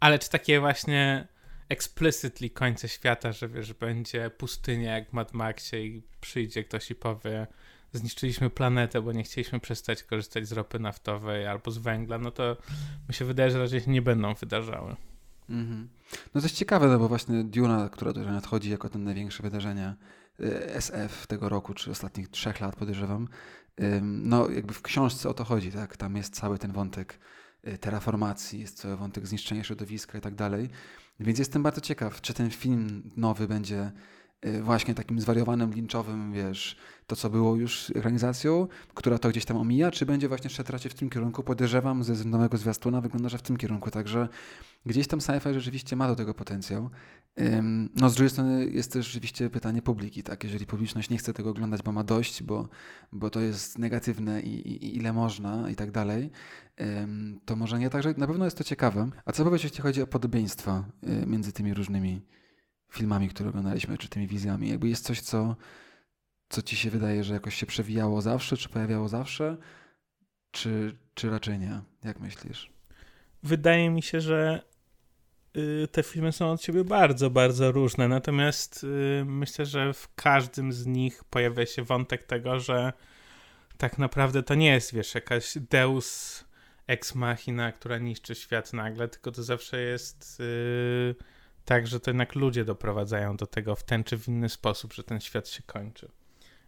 Ale 0.00 0.18
czy 0.18 0.30
takie 0.30 0.60
właśnie 0.60 1.28
explicitly 1.68 2.50
końce 2.50 2.88
świata, 2.88 3.32
że 3.32 3.48
wiesz, 3.48 3.72
będzie 3.72 4.30
pustynia 4.30 4.94
jak 4.94 5.10
w 5.10 5.12
Mad 5.12 5.34
Maxie 5.34 5.86
i 5.86 6.02
przyjdzie 6.20 6.64
ktoś 6.64 6.90
i 6.90 6.94
powie 6.94 7.46
zniszczyliśmy 7.92 8.50
planetę, 8.50 9.02
bo 9.02 9.12
nie 9.12 9.22
chcieliśmy 9.22 9.60
przestać 9.60 10.02
korzystać 10.02 10.48
z 10.48 10.52
ropy 10.52 10.78
naftowej 10.78 11.46
albo 11.46 11.70
z 11.70 11.78
węgla, 11.78 12.18
no 12.18 12.30
to 12.30 12.56
mi 13.08 13.14
się 13.14 13.24
wydaje, 13.24 13.50
że 13.50 13.58
raczej 13.58 13.80
się 13.80 13.90
nie 13.90 14.02
będą 14.02 14.34
wydarzały. 14.34 14.96
Mm-hmm. 15.50 15.86
No 16.34 16.40
to 16.40 16.46
jest 16.46 16.56
ciekawe, 16.56 16.88
no 16.88 16.98
bo 16.98 17.08
właśnie 17.08 17.44
Duna, 17.44 17.88
która 17.88 18.12
tutaj 18.12 18.32
nadchodzi 18.32 18.70
jako 18.70 18.88
ten 18.88 19.04
największe 19.04 19.42
wydarzenie 19.42 19.94
y, 20.40 20.74
SF 20.74 21.26
tego 21.26 21.48
roku, 21.48 21.74
czy 21.74 21.90
ostatnich 21.90 22.28
trzech 22.28 22.60
lat 22.60 22.76
podejrzewam, 22.76 23.28
no 24.02 24.50
jakby 24.50 24.74
w 24.74 24.82
książce 24.82 25.28
o 25.28 25.34
to 25.34 25.44
chodzi, 25.44 25.72
tak? 25.72 25.96
Tam 25.96 26.16
jest 26.16 26.34
cały 26.34 26.58
ten 26.58 26.72
wątek 26.72 27.18
terraformacji, 27.80 28.60
jest 28.60 28.76
cały 28.76 28.96
wątek 28.96 29.26
zniszczenia 29.26 29.64
środowiska 29.64 30.18
i 30.18 30.20
tak 30.20 30.34
dalej. 30.34 30.68
Więc 31.20 31.38
jestem 31.38 31.62
bardzo 31.62 31.80
ciekaw, 31.80 32.20
czy 32.20 32.34
ten 32.34 32.50
film 32.50 33.10
nowy 33.16 33.48
będzie 33.48 33.76
Y, 33.86 33.92
właśnie 34.62 34.94
takim 34.94 35.20
zwariowanym, 35.20 35.72
linczowym, 35.72 36.32
wiesz, 36.32 36.76
to 37.06 37.16
co 37.16 37.30
było 37.30 37.56
już 37.56 37.90
ekranizacją, 37.90 38.68
która 38.94 39.18
to 39.18 39.28
gdzieś 39.28 39.44
tam 39.44 39.56
omija, 39.56 39.90
czy 39.90 40.06
będzie 40.06 40.28
właśnie 40.28 40.50
szedł 40.50 40.72
raczej 40.72 40.90
w 40.90 40.94
tym 40.94 41.10
kierunku, 41.10 41.42
podejrzewam 41.42 42.04
ze 42.04 42.24
nowego 42.24 42.56
zwiastuna, 42.56 43.00
wygląda, 43.00 43.28
że 43.28 43.38
w 43.38 43.42
tym 43.42 43.56
kierunku, 43.56 43.90
także 43.90 44.28
gdzieś 44.86 45.06
tam 45.06 45.20
sci-fi 45.20 45.54
rzeczywiście 45.54 45.96
ma 45.96 46.08
do 46.08 46.16
tego 46.16 46.34
potencjał. 46.34 46.90
No 47.94 48.10
z 48.10 48.14
drugiej 48.14 48.30
strony 48.30 48.66
jest 48.66 48.92
też 48.92 49.06
rzeczywiście 49.06 49.50
pytanie 49.50 49.82
publiki, 49.82 50.22
tak, 50.22 50.44
jeżeli 50.44 50.66
publiczność 50.66 51.10
nie 51.10 51.18
chce 51.18 51.32
tego 51.32 51.50
oglądać, 51.50 51.82
bo 51.82 51.92
ma 51.92 52.04
dość, 52.04 52.42
bo, 52.42 52.68
bo 53.12 53.30
to 53.30 53.40
jest 53.40 53.78
negatywne 53.78 54.40
i, 54.40 54.68
i, 54.68 54.84
i 54.86 54.96
ile 54.96 55.12
można 55.12 55.70
i 55.70 55.74
tak 55.74 55.90
dalej, 55.90 56.30
to 57.44 57.56
może 57.56 57.78
nie, 57.78 57.90
także 57.90 58.14
na 58.16 58.26
pewno 58.26 58.44
jest 58.44 58.58
to 58.58 58.64
ciekawe. 58.64 59.08
A 59.24 59.32
co 59.32 59.44
powiesz, 59.44 59.64
jeśli 59.64 59.80
chodzi 59.80 60.02
o 60.02 60.06
podobieństwa 60.06 60.84
y, 61.22 61.26
między 61.26 61.52
tymi 61.52 61.74
różnymi 61.74 62.20
filmami, 62.90 63.28
które 63.28 63.48
oglądaliśmy, 63.48 63.98
czy 63.98 64.08
tymi 64.08 64.26
wizjami? 64.26 64.68
Jakby 64.68 64.88
jest 64.88 65.04
coś, 65.04 65.20
co, 65.20 65.56
co 66.48 66.62
ci 66.62 66.76
się 66.76 66.90
wydaje, 66.90 67.24
że 67.24 67.34
jakoś 67.34 67.54
się 67.54 67.66
przewijało 67.66 68.22
zawsze, 68.22 68.56
czy 68.56 68.68
pojawiało 68.68 69.08
zawsze, 69.08 69.56
czy, 70.50 70.96
czy 71.14 71.30
raczej 71.30 71.58
nie? 71.58 71.80
Jak 72.04 72.20
myślisz? 72.20 72.72
Wydaje 73.42 73.90
mi 73.90 74.02
się, 74.02 74.20
że 74.20 74.62
y, 75.56 75.88
te 75.92 76.02
filmy 76.02 76.32
są 76.32 76.50
od 76.50 76.62
siebie 76.62 76.84
bardzo, 76.84 77.30
bardzo 77.30 77.72
różne. 77.72 78.08
Natomiast 78.08 78.84
y, 78.84 79.24
myślę, 79.26 79.66
że 79.66 79.92
w 79.92 80.14
każdym 80.14 80.72
z 80.72 80.86
nich 80.86 81.24
pojawia 81.24 81.66
się 81.66 81.82
wątek 81.82 82.24
tego, 82.24 82.60
że 82.60 82.92
tak 83.76 83.98
naprawdę 83.98 84.42
to 84.42 84.54
nie 84.54 84.70
jest, 84.72 84.94
wiesz, 84.94 85.14
jakaś 85.14 85.58
deus 85.58 86.44
ex 86.86 87.14
machina, 87.14 87.72
która 87.72 87.98
niszczy 87.98 88.34
świat 88.34 88.72
nagle, 88.72 89.08
tylko 89.08 89.32
to 89.32 89.42
zawsze 89.42 89.80
jest. 89.80 90.42
Tak, 91.64 91.86
że 91.86 92.00
to 92.00 92.10
jednak 92.10 92.34
ludzie 92.34 92.64
doprowadzają 92.64 93.36
do 93.36 93.46
tego 93.46 93.76
w 93.76 93.84
ten 93.84 94.04
czy 94.04 94.18
w 94.18 94.28
inny 94.28 94.48
sposób, 94.48 94.92
że 94.92 95.04
ten 95.04 95.20
świat 95.20 95.48
się 95.48 95.62
kończy. 95.62 96.10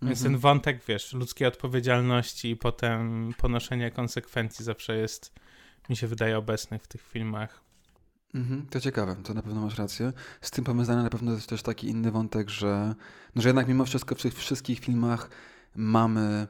Więc 0.03 0.19
mhm. 0.19 0.33
ten 0.33 0.41
wątek, 0.41 0.85
wiesz, 0.89 1.13
ludzkiej 1.13 1.49
odpowiedzialności 1.49 2.51
i 2.51 2.57
potem 2.57 3.31
ponoszenie 3.39 3.91
konsekwencji 3.91 4.65
zawsze 4.65 4.97
jest, 4.97 5.33
mi 5.89 5.97
się 5.97 6.07
wydaje, 6.07 6.39
obecny 6.39 6.79
w 6.79 6.89
tych 6.89 7.03
filmach. 7.03 7.63
Mhm, 8.35 8.67
to 8.67 8.81
ciekawe, 8.81 9.17
to 9.25 9.35
na 9.35 9.43
pewno 9.43 9.61
masz 9.61 9.79
rację. 9.79 10.13
Z 10.41 10.51
tym 10.51 10.65
powiązany 10.65 11.03
na 11.03 11.11
pewno 11.11 11.33
jest 11.33 11.49
też 11.49 11.63
taki 11.63 11.89
inny 11.89 12.11
wątek, 12.11 12.51
że, 12.51 12.95
no, 13.35 13.43
że 13.43 13.49
jednak 13.49 13.69
mimo 13.69 13.85
wszystko 13.85 14.15
w 14.15 14.23
tych 14.23 14.35
wszystkich 14.35 14.81
filmach 14.81 15.31
mamy 15.77 16.49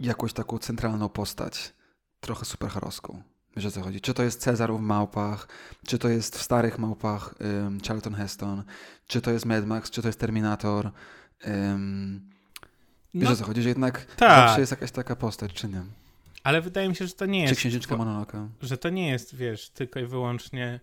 jakąś 0.00 0.32
taką 0.32 0.58
centralną 0.58 1.08
postać 1.08 1.74
trochę 2.20 2.44
superheroską. 2.44 3.22
Wiesz 3.56 3.66
o 3.66 3.70
co 3.70 3.82
chodzi? 3.82 4.00
Czy 4.00 4.14
to 4.14 4.22
jest 4.22 4.40
Cezar 4.40 4.72
w 4.72 4.80
Małpach, 4.80 5.48
czy 5.86 5.98
to 5.98 6.08
jest 6.08 6.38
w 6.38 6.42
Starych 6.42 6.78
Małpach 6.78 7.34
um, 7.40 7.78
Charlton 7.86 8.14
Heston, 8.14 8.64
czy 9.06 9.20
to 9.20 9.30
jest 9.30 9.46
Mad 9.46 9.66
Max, 9.66 9.90
czy 9.90 10.02
to 10.02 10.08
jest 10.08 10.20
Terminator. 10.20 10.90
Um, 11.46 12.30
wiesz 13.14 13.28
no, 13.28 13.32
o 13.32 13.36
co 13.36 13.44
chodzi? 13.44 13.62
Że 13.62 13.68
jednak 13.68 14.04
tak. 14.04 14.30
zawsze 14.30 14.60
jest 14.60 14.72
jakaś 14.72 14.90
taka 14.90 15.16
postać, 15.16 15.52
czy 15.52 15.68
nie? 15.68 15.82
Ale 16.44 16.62
wydaje 16.62 16.88
mi 16.88 16.96
się, 16.96 17.06
że 17.06 17.12
to 17.12 17.26
nie 17.26 17.42
jest... 17.42 17.54
Czy 17.54 17.58
Księżniczka 17.58 17.96
Mononoke. 17.96 18.48
Że 18.62 18.78
to 18.78 18.90
nie 18.90 19.08
jest, 19.08 19.34
wiesz, 19.34 19.70
tylko 19.70 20.00
i 20.00 20.06
wyłącznie 20.06 20.80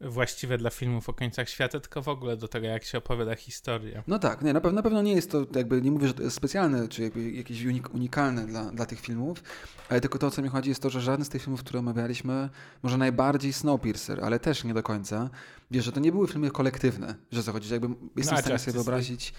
właściwe 0.00 0.58
dla 0.58 0.70
filmów 0.70 1.08
o 1.08 1.14
końcach 1.14 1.48
świata, 1.48 1.80
tylko 1.80 2.02
w 2.02 2.08
ogóle 2.08 2.36
do 2.36 2.48
tego, 2.48 2.66
jak 2.66 2.84
się 2.84 2.98
opowiada 2.98 3.34
historia. 3.34 4.02
No 4.06 4.18
tak, 4.18 4.42
nie, 4.42 4.52
na, 4.52 4.60
pewno, 4.60 4.76
na 4.76 4.82
pewno 4.82 5.02
nie 5.02 5.12
jest 5.12 5.30
to, 5.30 5.46
jakby 5.54 5.82
nie 5.82 5.90
mówię, 5.90 6.08
że 6.08 6.14
to 6.14 6.22
jest 6.22 6.36
specjalne, 6.36 6.88
czy 6.88 7.02
jakby 7.02 7.30
jakieś 7.30 7.64
unik, 7.64 7.94
unikalne 7.94 8.46
dla, 8.46 8.64
dla 8.64 8.86
tych 8.86 9.00
filmów, 9.00 9.42
ale 9.88 10.00
tylko 10.00 10.18
to, 10.18 10.26
o 10.26 10.30
co 10.30 10.42
mi 10.42 10.48
chodzi, 10.48 10.68
jest 10.68 10.82
to, 10.82 10.90
że 10.90 11.00
żaden 11.00 11.24
z 11.24 11.28
tych 11.28 11.42
filmów, 11.42 11.60
które 11.60 11.78
omawialiśmy, 11.78 12.48
może 12.82 12.98
najbardziej 12.98 13.52
Snowpiercer, 13.52 14.24
ale 14.24 14.38
też 14.40 14.64
nie 14.64 14.74
do 14.74 14.82
końca, 14.82 15.30
wiesz, 15.70 15.84
że 15.84 15.92
to 15.92 16.00
nie 16.00 16.12
były 16.12 16.28
filmy 16.28 16.50
kolektywne, 16.50 17.14
że 17.32 17.42
co 17.42 17.52
chodzi, 17.52 17.68
że 17.68 17.74
jakby 17.74 17.88
jestem 18.16 18.34
no, 18.36 18.42
w 18.42 18.44
stanie 18.44 18.58
sobie 18.58 18.72
wyobrazić... 18.72 19.34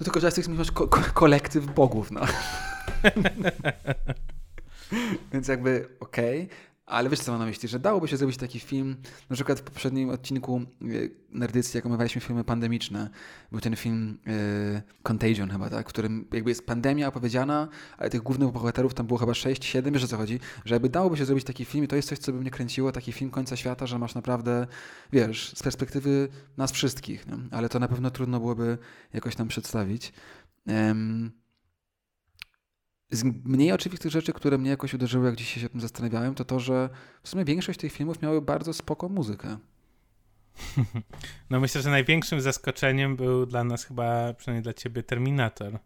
No 0.00 0.04
tylko 0.04 0.20
Justice 0.20 0.48
League 0.48 0.58
masz 0.58 0.70
ko 0.70 0.88
ko 0.88 1.00
kolektyw 1.14 1.66
bogów, 1.66 2.10
no. 2.10 2.20
Więc 5.32 5.48
jakby 5.48 5.88
okej, 6.00 6.42
okay. 6.42 6.56
Ale 6.86 7.10
wiesz 7.10 7.20
co 7.20 7.32
mam 7.32 7.40
na 7.40 7.46
myśli, 7.46 7.68
że 7.68 7.78
dałoby 7.78 8.08
się 8.08 8.16
zrobić 8.16 8.36
taki 8.36 8.60
film, 8.60 8.96
na 9.30 9.34
przykład 9.34 9.60
w 9.60 9.62
poprzednim 9.62 10.10
odcinku 10.10 10.60
e, 10.82 10.84
Nerdycji, 11.30 11.78
jak 11.78 11.86
omawialiśmy 11.86 12.20
filmy 12.20 12.44
pandemiczne, 12.44 13.10
był 13.52 13.60
ten 13.60 13.76
film 13.76 14.18
y, 14.26 14.82
Contagion 15.02 15.50
chyba, 15.50 15.70
tak, 15.70 15.86
w 15.86 15.88
którym 15.88 16.28
jakby 16.32 16.50
jest 16.50 16.66
pandemia 16.66 17.08
opowiedziana, 17.08 17.68
ale 17.98 18.10
tych 18.10 18.22
głównych 18.22 18.50
bohaterów 18.50 18.94
tam 18.94 19.06
było 19.06 19.18
chyba 19.18 19.34
6, 19.34 19.64
7, 19.64 19.94
wiesz 19.94 20.04
o 20.04 20.08
co 20.08 20.16
chodzi, 20.16 20.40
że 20.64 20.74
jakby 20.74 20.88
dałoby 20.88 21.16
się 21.16 21.24
zrobić 21.24 21.44
taki 21.44 21.64
film 21.64 21.84
i 21.84 21.88
to 21.88 21.96
jest 21.96 22.08
coś, 22.08 22.18
co 22.18 22.32
by 22.32 22.40
mnie 22.40 22.50
kręciło, 22.50 22.92
taki 22.92 23.12
film 23.12 23.30
końca 23.30 23.56
świata, 23.56 23.86
że 23.86 23.98
masz 23.98 24.14
naprawdę, 24.14 24.66
wiesz, 25.12 25.52
z 25.56 25.62
perspektywy 25.62 26.28
nas 26.56 26.72
wszystkich, 26.72 27.26
nie? 27.26 27.36
ale 27.50 27.68
to 27.68 27.78
na 27.78 27.88
pewno 27.88 28.10
trudno 28.10 28.40
byłoby 28.40 28.78
jakoś 29.12 29.36
tam 29.36 29.48
przedstawić. 29.48 30.12
Um, 30.66 31.32
z 33.10 33.24
mniej 33.24 33.72
oczywistych 33.72 34.12
rzeczy, 34.12 34.32
które 34.32 34.58
mnie 34.58 34.70
jakoś 34.70 34.94
uderzyły, 34.94 35.26
jak 35.26 35.36
dzisiaj 35.36 35.60
się 35.60 35.66
o 35.66 35.70
tym 35.70 35.80
zastanawiałem, 35.80 36.34
to 36.34 36.44
to, 36.44 36.60
że 36.60 36.88
w 37.22 37.28
sumie 37.28 37.44
większość 37.44 37.78
tych 37.80 37.92
filmów 37.92 38.22
miały 38.22 38.42
bardzo 38.42 38.72
spoko 38.72 39.08
muzykę. 39.08 39.58
No 41.50 41.60
myślę, 41.60 41.82
że 41.82 41.90
największym 41.90 42.40
zaskoczeniem 42.40 43.16
był 43.16 43.46
dla 43.46 43.64
nas 43.64 43.84
chyba, 43.84 44.34
przynajmniej 44.34 44.62
dla 44.62 44.72
ciebie, 44.72 45.02
Terminator, 45.02 45.78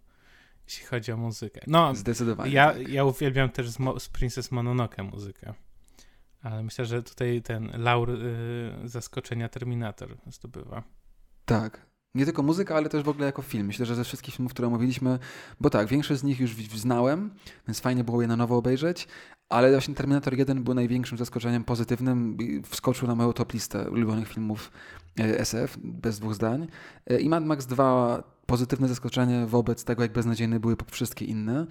jeśli 0.67 0.87
chodzi 0.87 1.13
o 1.13 1.17
muzykę. 1.17 1.61
No, 1.67 1.95
Zdecydowanie. 1.95 2.53
Ja, 2.53 2.73
tak. 2.73 2.89
ja 2.89 3.05
uwielbiam 3.05 3.49
też 3.49 3.71
z, 3.71 3.79
Mo 3.79 4.01
z 4.01 4.09
Princess 4.09 4.51
Mononoke 4.51 5.03
muzykę. 5.03 5.55
Ale 6.43 6.63
myślę, 6.63 6.85
że 6.85 7.03
tutaj 7.03 7.43
ten 7.43 7.71
laur 7.75 8.11
y, 8.11 8.73
zaskoczenia 8.85 9.49
Terminator 9.49 10.17
zdobywa. 10.27 10.83
Tak, 11.45 11.87
nie 12.15 12.25
tylko 12.25 12.43
muzyka, 12.43 12.77
ale 12.77 12.89
też 12.89 13.03
w 13.03 13.09
ogóle 13.09 13.27
jako 13.27 13.43
film. 13.43 13.67
Myślę, 13.67 13.87
że 13.87 13.95
ze 13.95 14.05
wszystkich 14.05 14.35
filmów, 14.35 14.53
które 14.53 14.69
omówiliśmy, 14.69 15.19
bo 15.61 15.71
tak, 15.71 15.89
większość 15.89 16.21
z 16.21 16.25
nich 16.25 16.41
już 16.41 16.57
znałem, 16.57 17.31
więc 17.69 17.81
fajnie 17.81 18.05
było 18.05 18.23
je 18.23 18.29
na 18.29 18.37
nowo 18.37 18.57
obejrzeć, 18.57 19.09
ale 19.49 19.71
właśnie 19.71 19.95
Terminator 19.95 20.39
1 20.39 20.65
był 20.65 20.75
największym 20.75 21.19
zaskoczeniem 21.19 21.65
pozytywnym. 21.65 22.37
Wskoczył 22.67 23.09
na 23.09 23.15
moją 23.15 23.33
top 23.33 23.53
listę 23.53 23.91
ulubionych 23.91 24.29
filmów 24.29 24.73
e, 25.21 25.39
SF, 25.39 25.79
bez 25.83 26.19
dwóch 26.19 26.35
zdań. 26.35 26.67
E, 27.07 27.21
I 27.21 27.29
Mad 27.29 27.45
Max 27.45 27.67
2 27.67 28.23
pozytywne 28.47 28.89
zaskoczenie 28.89 29.47
wobec 29.47 29.85
tego, 29.85 30.03
jak 30.03 30.13
beznadziejne 30.13 30.61
były 30.61 30.77
wszystkie 30.91 31.25
inne. 31.25 31.67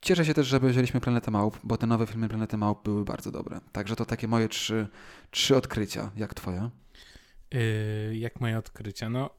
Cieszę 0.00 0.24
się 0.24 0.34
też, 0.34 0.46
że 0.46 0.56
obejrzeliśmy 0.56 1.00
Planetę 1.00 1.30
Małp, 1.30 1.58
bo 1.64 1.76
te 1.76 1.86
nowe 1.86 2.06
filmy 2.06 2.28
Planety 2.28 2.56
Małp 2.56 2.84
były 2.84 3.04
bardzo 3.04 3.30
dobre. 3.30 3.60
Także 3.72 3.96
to 3.96 4.04
takie 4.04 4.28
moje 4.28 4.48
trzy, 4.48 4.88
trzy 5.30 5.56
odkrycia. 5.56 6.10
Jak 6.16 6.34
twoje? 6.34 6.70
Yy, 7.54 8.16
jak 8.16 8.40
moje 8.40 8.58
odkrycia? 8.58 9.10
No, 9.10 9.30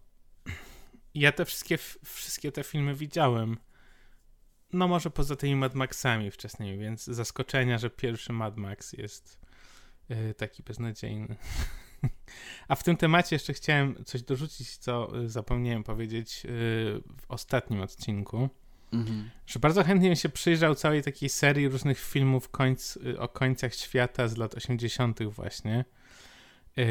ja 1.14 1.32
te 1.32 1.46
wszystkie, 1.46 1.78
wszystkie 2.06 2.52
te 2.52 2.64
filmy 2.64 2.96
widziałem. 2.96 3.58
No 4.74 4.88
może 4.88 5.10
poza 5.10 5.36
tymi 5.36 5.56
Mad 5.56 5.76
Maxami 5.76 6.32
wczesnymi, 6.32 6.78
więc 6.78 7.04
zaskoczenia, 7.04 7.78
że 7.78 7.90
pierwszy 7.90 8.34
Mad 8.34 8.58
Max 8.58 8.94
jest 8.94 9.40
yy, 10.10 10.34
taki 10.34 10.64
beznadziejny. 10.64 11.36
A 12.68 12.76
w 12.76 12.84
tym 12.84 12.98
temacie 12.98 13.36
jeszcze 13.36 13.54
chciałem 13.54 14.06
coś 14.06 14.22
dorzucić, 14.22 14.78
co 14.78 15.20
y, 15.20 15.30
zapomniałem 15.30 15.84
powiedzieć 15.84 16.44
yy, 16.44 16.52
w 17.22 17.26
ostatnim 17.28 17.82
odcinku. 17.82 18.50
Mhm. 18.94 19.30
Że 19.46 19.60
bardzo 19.60 19.84
chętnie 19.84 20.16
się 20.16 20.30
przyjrzał 20.30 20.76
całej 20.76 21.04
takiej 21.04 21.30
serii 21.30 21.70
różnych 21.70 22.00
filmów 22.00 22.50
końc, 22.50 23.00
o 23.18 23.28
końcach 23.28 23.74
świata 23.76 24.28
z 24.28 24.38
lat 24.38 24.56
80. 24.56 25.24
właśnie. 25.24 25.86
Yy, 26.78 26.86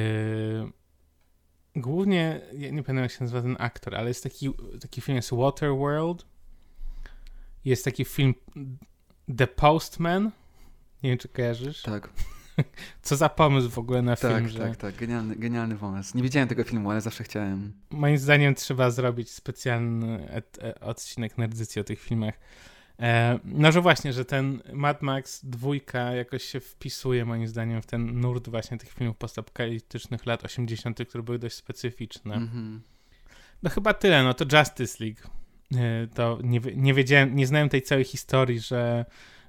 Głównie, 1.79 2.41
ja 2.53 2.71
nie 2.71 2.83
pamiętam 2.83 2.97
jak 2.97 3.11
się 3.11 3.19
nazywa 3.21 3.43
ten 3.43 3.57
aktor, 3.59 3.95
ale 3.95 4.09
jest 4.09 4.23
taki, 4.23 4.51
taki 4.81 5.01
film, 5.01 5.17
jest 5.17 5.31
Waterworld. 5.35 6.27
Jest 7.65 7.85
taki 7.85 8.05
film 8.05 8.35
The 9.37 9.47
Postman. 9.47 10.31
Nie 11.03 11.11
wiem, 11.11 11.19
czy 11.19 11.29
kojarzysz? 11.29 11.83
Tak. 11.83 12.11
Co 13.03 13.17
za 13.17 13.29
pomysł 13.29 13.71
w 13.71 13.79
ogóle 13.79 14.03
na 14.03 14.17
tak, 14.17 14.33
film, 14.33 14.43
tak, 14.43 14.49
że... 14.49 14.59
Tak, 14.59 14.77
tak, 14.77 14.97
genialny, 14.97 15.37
genialny 15.37 15.77
pomysł. 15.77 16.17
Nie 16.17 16.23
widziałem 16.23 16.49
tego 16.49 16.65
filmu, 16.65 16.91
ale 16.91 17.01
zawsze 17.01 17.25
chciałem. 17.25 17.73
Moim 17.91 18.19
zdaniem 18.19 18.55
trzeba 18.55 18.91
zrobić 18.91 19.31
specjalny 19.31 20.43
odcinek 20.81 21.39
nerdycji 21.39 21.81
o 21.81 21.85
tych 21.85 22.01
filmach. 22.01 22.35
E, 23.01 23.39
no, 23.45 23.73
że 23.73 23.81
właśnie, 23.81 24.13
że 24.13 24.25
ten 24.25 24.63
Mad 24.73 25.03
Max 25.03 25.45
dwójka 25.45 26.01
jakoś 26.01 26.43
się 26.45 26.61
wpisuje 26.61 27.25
moim 27.25 27.49
zdaniem 27.49 27.83
w 27.83 27.87
ten 27.87 28.21
nurt 28.21 28.49
właśnie 28.49 28.79
tych 28.79 28.93
filmów 28.93 29.17
postapokaliptycznych 29.17 30.27
lat 30.27 30.45
80., 30.45 31.09
które 31.09 31.23
były 31.23 31.39
dość 31.39 31.57
specyficzne. 31.57 32.35
Mm 32.35 32.49
-hmm. 32.49 32.81
No 33.63 33.71
chyba 33.71 33.95
tyle, 33.95 34.23
no 34.23 34.35
to 34.35 34.59
Justice 34.59 35.05
League. 35.05 35.21
E, 35.75 36.07
to 36.07 36.39
nie, 36.43 36.61
nie 36.77 36.95
wiedziałem, 36.95 37.37
nie 37.37 37.47
znałem 37.47 37.69
tej 37.69 37.83
całej 37.83 38.05
historii, 38.05 38.61
że 38.61 39.05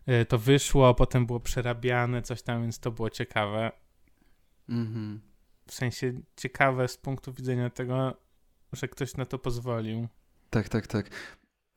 e, 0.05 0.25
to 0.25 0.37
wyszło, 0.37 0.93
potem 0.93 1.25
było 1.25 1.39
przerabiane, 1.39 2.21
coś 2.21 2.41
tam, 2.41 2.61
więc 2.61 2.79
to 2.79 2.91
było 2.91 3.09
ciekawe. 3.09 3.71
Mm 4.69 4.87
-hmm. 4.87 5.19
W 5.67 5.73
sensie 5.73 6.13
ciekawe 6.35 6.87
z 6.87 6.97
punktu 6.97 7.33
widzenia 7.33 7.69
tego, 7.69 8.17
że 8.73 8.87
ktoś 8.87 9.17
na 9.17 9.25
to 9.25 9.39
pozwolił. 9.39 10.07
Tak, 10.49 10.69
tak, 10.69 10.87
tak. 10.87 11.09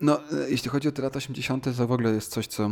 No, 0.02 0.20
e, 0.32 0.50
jeśli 0.50 0.70
chodzi 0.70 0.88
o 0.88 0.92
te 0.92 1.02
lata 1.02 1.16
80., 1.16 1.64
to 1.64 1.86
w 1.86 1.92
ogóle 1.92 2.10
jest 2.10 2.30
coś, 2.30 2.46
co 2.46 2.70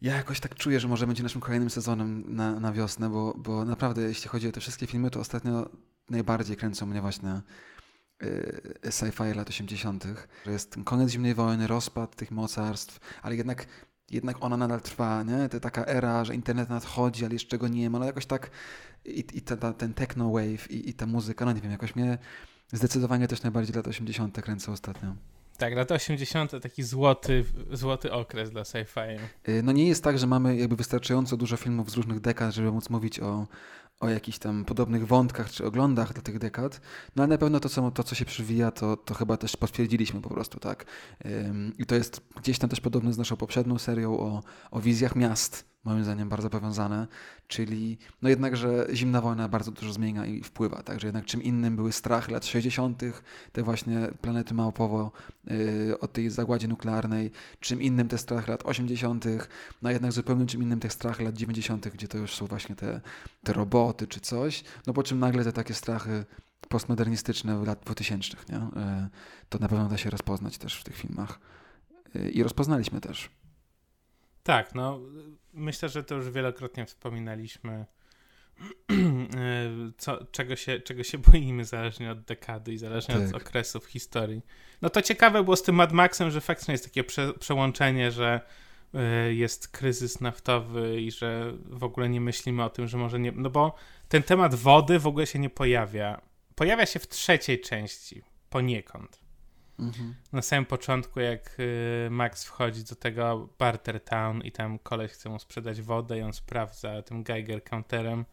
ja 0.00 0.16
jakoś 0.16 0.40
tak 0.40 0.54
czuję, 0.54 0.80
że 0.80 0.88
może 0.88 1.06
będzie 1.06 1.22
naszym 1.22 1.40
kolejnym 1.40 1.70
sezonem 1.70 2.24
na, 2.34 2.60
na 2.60 2.72
wiosnę, 2.72 3.10
bo, 3.10 3.34
bo 3.38 3.64
naprawdę, 3.64 4.02
jeśli 4.02 4.28
chodzi 4.28 4.48
o 4.48 4.52
te 4.52 4.60
wszystkie 4.60 4.86
filmy, 4.86 5.10
to 5.10 5.20
ostatnio 5.20 5.70
najbardziej 6.10 6.56
kręcą 6.56 6.86
mnie 6.86 7.00
właśnie 7.00 7.42
yy, 8.22 8.62
sci-fi 8.82 9.34
lat 9.34 9.48
80. 9.48 10.06
To 10.44 10.50
jest 10.50 10.70
ten 10.70 10.84
koniec 10.84 11.10
zimnej 11.10 11.34
wojny, 11.34 11.66
rozpad 11.66 12.16
tych 12.16 12.30
mocarstw, 12.30 13.00
ale 13.22 13.36
jednak, 13.36 13.66
jednak 14.10 14.36
ona 14.40 14.56
nadal 14.56 14.80
trwa, 14.80 15.22
nie? 15.22 15.48
To 15.48 15.60
taka 15.60 15.86
era, 15.86 16.24
że 16.24 16.34
internet 16.34 16.68
nadchodzi, 16.68 17.24
ale 17.24 17.34
jeszcze 17.34 17.58
go 17.58 17.68
nie 17.68 17.90
ma, 17.90 17.98
no 17.98 18.04
jakoś 18.04 18.26
tak 18.26 18.50
i, 19.04 19.24
i 19.34 19.40
ta, 19.40 19.56
ta, 19.56 19.72
ten 19.72 19.94
techno 19.94 20.30
wave 20.30 20.70
i, 20.70 20.90
i 20.90 20.94
ta 20.94 21.06
muzyka, 21.06 21.44
no 21.44 21.52
nie 21.52 21.60
wiem, 21.60 21.72
jakoś 21.72 21.96
mnie 21.96 22.18
zdecydowanie 22.72 23.28
też 23.28 23.42
najbardziej 23.42 23.76
lat 23.76 23.86
80. 23.86 24.40
kręcą 24.42 24.72
ostatnio. 24.72 25.16
Tak, 25.58 25.74
lata 25.74 25.94
80. 25.94 26.52
taki 26.62 26.82
złoty, 26.82 27.44
złoty 27.72 28.12
okres 28.12 28.50
dla 28.50 28.62
sci-fi. 28.62 29.18
Y, 29.48 29.62
no 29.62 29.72
nie 29.72 29.88
jest 29.88 30.04
tak, 30.04 30.18
że 30.18 30.26
mamy 30.26 30.56
jakby 30.56 30.76
wystarczająco 30.76 31.36
dużo 31.36 31.56
filmów 31.56 31.90
z 31.90 31.94
różnych 31.94 32.20
dekad, 32.20 32.54
żeby 32.54 32.72
móc 32.72 32.90
mówić 32.90 33.20
o, 33.20 33.46
o 34.00 34.08
jakichś 34.08 34.38
tam 34.38 34.64
podobnych 34.64 35.06
wątkach 35.06 35.50
czy 35.50 35.66
oglądach 35.66 36.12
dla 36.12 36.22
tych 36.22 36.38
dekad, 36.38 36.80
no 37.16 37.22
ale 37.22 37.28
na 37.28 37.38
pewno 37.38 37.60
to, 37.60 37.68
co, 37.68 37.90
to, 37.90 38.02
co 38.02 38.14
się 38.14 38.24
przywija, 38.24 38.70
to, 38.70 38.96
to 38.96 39.14
chyba 39.14 39.36
też 39.36 39.56
potwierdziliśmy 39.56 40.20
po 40.20 40.28
prostu, 40.28 40.60
tak. 40.60 40.84
I 41.78 41.86
to 41.86 41.94
jest 41.94 42.20
gdzieś 42.36 42.58
tam 42.58 42.70
też 42.70 42.80
podobne 42.80 43.12
z 43.12 43.18
naszą 43.18 43.36
poprzednią 43.36 43.78
serią 43.78 44.18
o, 44.18 44.42
o 44.70 44.80
wizjach 44.80 45.16
miast, 45.16 45.75
moim 45.86 46.04
zdaniem 46.04 46.28
bardzo 46.28 46.50
powiązane, 46.50 47.06
czyli 47.48 47.98
no 48.22 48.28
jednak, 48.28 48.56
że 48.56 48.86
zimna 48.92 49.20
wojna 49.20 49.48
bardzo 49.48 49.70
dużo 49.70 49.92
zmienia 49.92 50.26
i 50.26 50.42
wpływa, 50.42 50.82
także 50.82 51.06
jednak 51.06 51.24
czym 51.24 51.42
innym 51.42 51.76
były 51.76 51.92
strachy 51.92 52.32
lat 52.32 52.46
60., 52.46 53.02
te 53.52 53.62
właśnie 53.62 54.08
planety 54.20 54.54
małpowo 54.54 55.12
yy, 55.44 55.98
od 56.00 56.12
tej 56.12 56.30
zagładzie 56.30 56.68
nuklearnej, 56.68 57.30
czym 57.60 57.82
innym 57.82 58.08
te 58.08 58.18
strachy 58.18 58.50
lat 58.50 58.62
80., 58.64 59.24
no 59.82 59.90
jednak 59.90 60.12
zupełnie 60.12 60.46
czym 60.46 60.62
innym 60.62 60.80
te 60.80 60.90
strachy 60.90 61.24
lat 61.24 61.34
90., 61.34 61.88
gdzie 61.88 62.08
to 62.08 62.18
już 62.18 62.34
są 62.34 62.46
właśnie 62.46 62.76
te, 62.76 63.00
te 63.44 63.52
roboty 63.52 64.06
czy 64.06 64.20
coś, 64.20 64.64
no 64.86 64.92
po 64.92 65.02
czym 65.02 65.18
nagle 65.18 65.44
te 65.44 65.52
takie 65.52 65.74
strachy 65.74 66.24
postmodernistyczne 66.68 67.64
lat 67.64 67.80
2000, 67.84 68.36
nie? 68.48 68.56
Yy, 68.56 69.08
to 69.48 69.58
na 69.58 69.68
pewno 69.68 69.88
da 69.88 69.96
się 69.96 70.10
rozpoznać 70.10 70.58
też 70.58 70.80
w 70.80 70.84
tych 70.84 70.96
filmach. 70.96 71.38
Yy, 72.14 72.30
I 72.30 72.42
rozpoznaliśmy 72.42 73.00
też. 73.00 73.30
Tak, 74.46 74.74
no 74.74 75.00
myślę, 75.56 75.88
że 75.88 76.04
to 76.04 76.14
już 76.14 76.30
wielokrotnie 76.30 76.86
wspominaliśmy, 76.86 77.86
co, 79.98 80.24
czego, 80.24 80.56
się, 80.56 80.80
czego 80.80 81.02
się 81.02 81.18
boimy 81.32 81.64
zależnie 81.64 82.10
od 82.10 82.20
dekady 82.20 82.72
i 82.72 82.78
zależnie 82.78 83.14
tak. 83.14 83.28
od 83.28 83.42
okresów 83.42 83.86
historii. 83.86 84.42
No 84.82 84.90
to 84.90 85.02
ciekawe 85.02 85.44
było 85.44 85.56
z 85.56 85.62
tym 85.62 85.74
Mad 85.74 85.92
Maxem, 85.92 86.30
że 86.30 86.40
faktycznie 86.40 86.72
jest 86.72 86.84
takie 86.84 87.04
prze, 87.04 87.34
przełączenie, 87.34 88.10
że 88.10 88.40
y, 89.28 89.34
jest 89.34 89.68
kryzys 89.68 90.20
naftowy 90.20 91.00
i 91.00 91.10
że 91.10 91.52
w 91.66 91.84
ogóle 91.84 92.08
nie 92.08 92.20
myślimy 92.20 92.64
o 92.64 92.70
tym, 92.70 92.88
że 92.88 92.98
może 92.98 93.18
nie. 93.18 93.32
No 93.32 93.50
bo 93.50 93.74
ten 94.08 94.22
temat 94.22 94.54
wody 94.54 94.98
w 94.98 95.06
ogóle 95.06 95.26
się 95.26 95.38
nie 95.38 95.50
pojawia. 95.50 96.20
Pojawia 96.54 96.86
się 96.86 96.98
w 96.98 97.08
trzeciej 97.08 97.60
części, 97.60 98.22
poniekąd. 98.50 99.25
Mhm. 99.78 100.14
Na 100.32 100.42
samym 100.42 100.66
początku, 100.66 101.20
jak 101.20 101.56
y, 101.60 102.08
Max 102.10 102.44
wchodzi 102.44 102.84
do 102.84 102.96
tego 102.96 103.48
Barter 103.58 104.00
Town 104.00 104.42
i 104.42 104.52
tam 104.52 104.78
koleś 104.78 105.12
chce 105.12 105.28
mu 105.28 105.38
sprzedać 105.38 105.82
wodę 105.82 106.18
i 106.18 106.22
on 106.22 106.32
sprawdza 106.32 107.02
tym 107.02 107.22
Geiger 107.22 107.64
counterem 107.64 108.24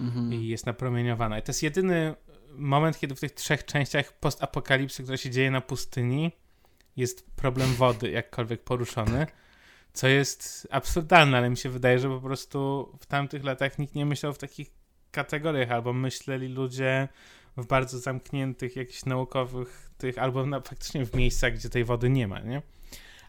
mhm. 0.00 0.32
i 0.32 0.46
jest 0.46 0.66
napromieniowana. 0.66 1.38
I 1.38 1.42
to 1.42 1.50
jest 1.50 1.62
jedyny 1.62 2.14
moment, 2.52 2.98
kiedy 2.98 3.14
w 3.14 3.20
tych 3.20 3.32
trzech 3.32 3.64
częściach 3.64 4.12
postapokalipsy, 4.12 5.02
która 5.02 5.16
się 5.16 5.30
dzieje 5.30 5.50
na 5.50 5.60
pustyni, 5.60 6.32
jest 6.96 7.30
problem 7.36 7.74
wody 7.74 8.10
jakkolwiek 8.10 8.64
poruszony. 8.64 9.26
Co 9.92 10.08
jest 10.08 10.68
absurdalne, 10.70 11.38
ale 11.38 11.50
mi 11.50 11.56
się 11.56 11.68
wydaje, 11.70 11.98
że 11.98 12.08
po 12.08 12.20
prostu 12.20 12.88
w 13.00 13.06
tamtych 13.06 13.44
latach 13.44 13.78
nikt 13.78 13.94
nie 13.94 14.06
myślał 14.06 14.32
w 14.32 14.38
takich 14.38 14.70
kategoriach, 15.10 15.70
albo 15.70 15.92
myśleli 15.92 16.48
ludzie 16.48 17.08
w 17.58 17.66
bardzo 17.66 17.98
zamkniętych, 17.98 18.76
jakichś 18.76 19.04
naukowych 19.04 19.90
tych, 19.98 20.18
albo 20.18 20.46
na, 20.46 20.60
faktycznie 20.60 21.06
w 21.06 21.14
miejscach, 21.14 21.54
gdzie 21.54 21.68
tej 21.68 21.84
wody 21.84 22.10
nie 22.10 22.28
ma, 22.28 22.40
nie? 22.40 22.62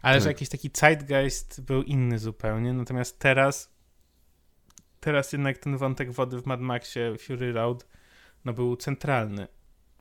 Ale 0.02 0.16
tak. 0.16 0.22
że 0.22 0.28
jakiś 0.28 0.48
taki 0.48 0.70
zeitgeist 0.74 1.60
był 1.60 1.82
inny 1.82 2.18
zupełnie, 2.18 2.72
natomiast 2.72 3.18
teraz 3.18 3.70
teraz 5.00 5.32
jednak 5.32 5.58
ten 5.58 5.76
wątek 5.76 6.12
wody 6.12 6.40
w 6.40 6.46
Mad 6.46 6.60
Maxie 6.60 7.16
Fury 7.18 7.52
Road 7.52 7.86
no 8.44 8.52
był 8.52 8.76
centralny. 8.76 9.48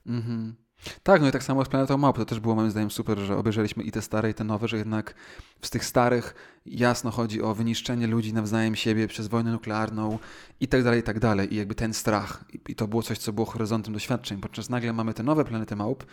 Mhm. 0.06 0.56
Tak, 1.04 1.22
no 1.22 1.28
i 1.28 1.32
tak 1.32 1.44
samo 1.44 1.66
z 1.66 1.70
Planetą 1.70 1.98
Małp. 1.98 2.18
To 2.18 2.26
też 2.26 2.40
było 2.40 2.56
moim 2.56 2.72
zdaniem 2.72 2.92
super, 2.92 3.20
że 3.20 3.38
obejrzeliśmy 3.38 3.84
i 3.84 3.92
te 3.92 4.02
stare, 4.02 4.30
i 4.30 4.34
te 4.34 4.44
nowe, 4.44 4.68
że 4.68 4.78
jednak 4.78 5.14
z 5.62 5.70
tych 5.70 5.86
starych 5.86 6.36
jasno 6.66 7.12
chodzi 7.12 7.42
o 7.42 7.56
wyniszczenie 7.56 8.08
ludzi 8.08 8.34
nawzajem 8.34 8.76
siebie 8.76 9.08
przez 9.08 9.28
wojnę 9.28 9.52
nuklearną 9.52 10.20
i 10.60 10.68
tak 10.68 10.84
dalej, 10.84 11.00
i 11.00 11.04
tak 11.04 11.20
dalej. 11.20 11.54
I 11.54 11.58
jakby 11.58 11.76
ten 11.76 11.94
strach. 11.94 12.46
I, 12.70 12.76
to 12.76 12.88
było 12.88 13.04
coś, 13.04 13.18
co 13.18 13.34
było 13.34 13.46
horyzontem 13.46 13.94
doświadczeń. 13.94 14.42
Podczas 14.42 14.70
nagle 14.70 14.94
mamy 14.94 15.14
te 15.14 15.24
nowe 15.24 15.46
Planety 15.46 15.76
Małp 15.76 16.06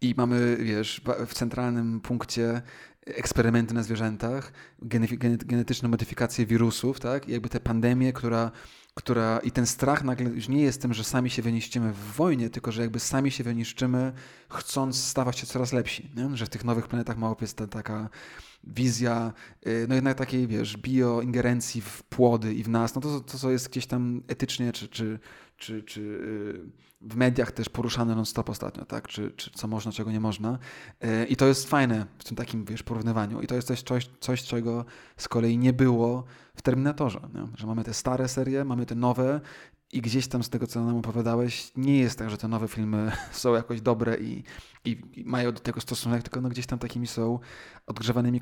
i 0.00 0.14
mamy, 0.16 0.56
wiesz, 0.60 1.00
w 1.26 1.34
centralnym 1.34 2.00
punkcie 2.00 2.62
eksperymenty 3.06 3.74
na 3.74 3.82
zwierzętach, 3.82 4.52
genetyczne 5.46 5.88
modyfikacje 5.88 6.46
wirusów, 6.46 7.00
tak? 7.00 7.28
I 7.28 7.32
jakby 7.32 7.48
tę 7.48 7.60
pandemię, 7.60 8.12
która 8.12 8.50
która 8.96 9.38
i 9.38 9.50
ten 9.50 9.66
strach 9.66 10.04
nagle 10.04 10.30
już 10.30 10.48
nie 10.48 10.62
jest 10.62 10.82
tym, 10.82 10.94
że 10.94 11.04
sami 11.04 11.30
się 11.30 11.42
wyniszczymy 11.42 11.92
w 11.92 12.12
wojnie, 12.16 12.50
tylko 12.50 12.72
że 12.72 12.82
jakby 12.82 13.00
sami 13.00 13.30
się 13.30 13.44
wyniszczymy, 13.44 14.12
chcąc 14.50 15.04
stawać 15.04 15.38
się 15.38 15.46
coraz 15.46 15.72
lepsi. 15.72 16.10
Nie? 16.16 16.36
Że 16.36 16.46
w 16.46 16.48
tych 16.48 16.64
nowych 16.64 16.88
planetach 16.88 17.16
małop 17.16 17.40
jest 17.40 17.56
ta 17.56 17.66
taka 17.66 18.08
wizja, 18.64 19.32
y, 19.66 19.86
no 19.88 19.94
jednak 19.94 20.18
takiej, 20.18 20.46
wiesz, 20.46 20.76
bioingerencji 20.76 21.80
w 21.80 22.02
płody 22.02 22.54
i 22.54 22.62
w 22.62 22.68
nas, 22.68 22.94
no 22.94 23.00
to, 23.00 23.20
to 23.20 23.38
co 23.38 23.50
jest 23.50 23.68
gdzieś 23.68 23.86
tam 23.86 24.22
etycznie, 24.28 24.72
czy, 24.72 24.88
czy, 24.88 25.18
czy, 25.56 25.82
czy 25.82 26.00
y, 26.00 26.86
w 27.00 27.16
mediach 27.16 27.52
też 27.52 27.68
poruszane 27.68 28.14
non-stop 28.14 28.50
ostatnio, 28.50 28.84
tak? 28.84 29.08
Czy, 29.08 29.30
czy 29.30 29.50
co 29.50 29.68
można, 29.68 29.92
czego 29.92 30.12
nie 30.12 30.20
można. 30.20 30.58
Y, 31.04 31.26
I 31.26 31.36
to 31.36 31.46
jest 31.46 31.68
fajne 31.68 32.06
w 32.18 32.24
tym 32.24 32.36
takim, 32.36 32.64
wiesz, 32.64 32.82
porównywaniu. 32.82 33.40
I 33.40 33.46
to 33.46 33.54
jest 33.54 33.68
też 33.68 33.82
coś, 33.82 34.10
coś 34.20 34.42
czego 34.42 34.84
z 35.16 35.28
kolei 35.28 35.58
nie 35.58 35.72
było 35.72 36.24
w 36.56 36.62
Terminatorze, 36.62 37.20
nie? 37.34 37.46
że 37.56 37.66
mamy 37.66 37.84
te 37.84 37.94
stare 37.94 38.28
serie, 38.28 38.64
mamy 38.64 38.86
te 38.86 38.94
nowe 38.94 39.40
i 39.92 40.00
gdzieś 40.00 40.28
tam 40.28 40.42
z 40.42 40.50
tego, 40.50 40.66
co 40.66 40.84
nam 40.84 40.96
opowiadałeś, 40.96 41.72
nie 41.76 41.98
jest 41.98 42.18
tak, 42.18 42.30
że 42.30 42.38
te 42.38 42.48
nowe 42.48 42.68
filmy 42.68 43.12
są 43.32 43.54
jakoś 43.54 43.80
dobre 43.80 44.16
i, 44.16 44.44
i, 44.84 45.02
i 45.12 45.24
mają 45.24 45.52
do 45.52 45.60
tego 45.60 45.80
stosunek, 45.80 46.22
tylko 46.22 46.40
no 46.40 46.48
gdzieś 46.48 46.66
tam 46.66 46.78
takimi 46.78 47.06
są 47.06 47.38
odgrzewanymi 47.86 48.40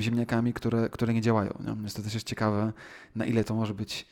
ziemniakami, 0.00 0.52
które, 0.52 0.88
które 0.88 1.14
nie 1.14 1.20
działają. 1.20 1.50
Nie? 1.60 1.74
Więc 1.76 1.94
to 1.94 2.02
też 2.02 2.14
jest 2.14 2.26
ciekawe, 2.26 2.72
na 3.14 3.26
ile 3.26 3.44
to 3.44 3.54
może 3.54 3.74
być 3.74 4.06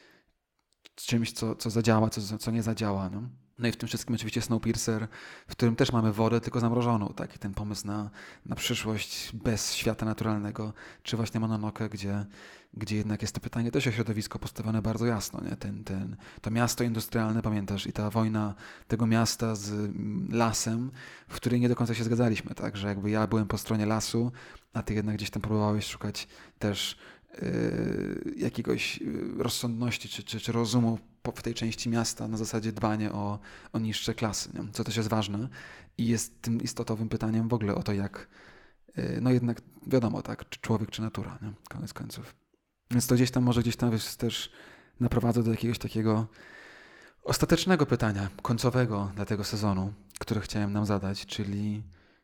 czymś, 0.94 1.32
co, 1.32 1.54
co 1.54 1.70
zadziała, 1.70 2.10
co, 2.10 2.38
co 2.38 2.50
nie 2.50 2.62
zadziała. 2.62 3.10
No? 3.10 3.22
No 3.58 3.68
i 3.68 3.72
w 3.72 3.76
tym 3.76 3.86
wszystkim 3.86 4.14
oczywiście 4.14 4.42
Snowpiercer, 4.42 5.08
w 5.48 5.50
którym 5.50 5.76
też 5.76 5.92
mamy 5.92 6.12
wodę, 6.12 6.40
tylko 6.40 6.60
zamrożoną, 6.60 7.12
tak? 7.16 7.36
I 7.36 7.38
ten 7.38 7.54
pomysł 7.54 7.86
na, 7.86 8.10
na 8.46 8.56
przyszłość 8.56 9.30
bez 9.34 9.74
świata 9.74 10.06
naturalnego, 10.06 10.72
czy 11.02 11.16
właśnie 11.16 11.40
Mononoke, 11.40 11.88
gdzie, 11.88 12.26
gdzie 12.74 12.96
jednak 12.96 13.22
jest 13.22 13.34
to 13.34 13.40
pytanie 13.40 13.70
też 13.70 13.86
o 13.86 13.92
środowisko 13.92 14.38
postawione 14.38 14.82
bardzo 14.82 15.06
jasno, 15.06 15.40
nie? 15.50 15.56
Ten, 15.56 15.84
ten, 15.84 16.16
to 16.40 16.50
miasto 16.50 16.84
industrialne, 16.84 17.42
pamiętasz, 17.42 17.86
i 17.86 17.92
ta 17.92 18.10
wojna 18.10 18.54
tego 18.88 19.06
miasta 19.06 19.54
z 19.54 19.70
mm, 19.72 20.28
lasem, 20.32 20.90
w 21.28 21.34
której 21.34 21.60
nie 21.60 21.68
do 21.68 21.76
końca 21.76 21.94
się 21.94 22.04
zgadzaliśmy, 22.04 22.54
tak? 22.54 22.76
Że 22.76 22.88
jakby 22.88 23.10
ja 23.10 23.26
byłem 23.26 23.46
po 23.46 23.58
stronie 23.58 23.86
lasu, 23.86 24.32
a 24.72 24.82
ty 24.82 24.94
jednak 24.94 25.16
gdzieś 25.16 25.30
tam 25.30 25.42
próbowałeś 25.42 25.86
szukać 25.86 26.28
też 26.58 26.96
yy, 27.42 28.34
jakiegoś 28.36 29.02
y, 29.02 29.30
rozsądności 29.38 30.08
czy, 30.08 30.22
czy, 30.22 30.40
czy 30.40 30.52
rozumu 30.52 30.98
w 31.32 31.42
tej 31.42 31.54
części 31.54 31.88
miasta 31.88 32.28
na 32.28 32.36
zasadzie 32.36 32.72
dbanie 32.72 33.12
o, 33.12 33.38
o 33.72 33.78
niższe 33.78 34.14
klasy, 34.14 34.50
nie? 34.54 34.72
co 34.72 34.84
też 34.84 34.96
jest 34.96 35.08
ważne 35.08 35.48
i 35.98 36.06
jest 36.06 36.42
tym 36.42 36.62
istotowym 36.62 37.08
pytaniem 37.08 37.48
w 37.48 37.54
ogóle 37.54 37.74
o 37.74 37.82
to, 37.82 37.92
jak, 37.92 38.28
y, 38.98 39.18
no 39.22 39.30
jednak 39.30 39.60
wiadomo, 39.86 40.22
tak, 40.22 40.48
czy 40.48 40.60
człowiek, 40.60 40.90
czy 40.90 41.02
natura, 41.02 41.38
nie? 41.42 41.52
koniec 41.68 41.92
końców. 41.92 42.34
Więc 42.90 43.06
to 43.06 43.14
gdzieś 43.14 43.30
tam 43.30 43.44
może 43.44 43.60
gdzieś 43.62 43.76
tam 43.76 43.90
też 44.18 44.52
naprowadza 45.00 45.42
do 45.42 45.50
jakiegoś 45.50 45.78
takiego 45.78 46.26
ostatecznego 47.22 47.86
pytania, 47.86 48.28
końcowego 48.42 49.12
dla 49.14 49.24
tego 49.24 49.44
sezonu, 49.44 49.92
które 50.18 50.40
chciałem 50.40 50.72
nam 50.72 50.86
zadać, 50.86 51.26
czyli, 51.26 51.82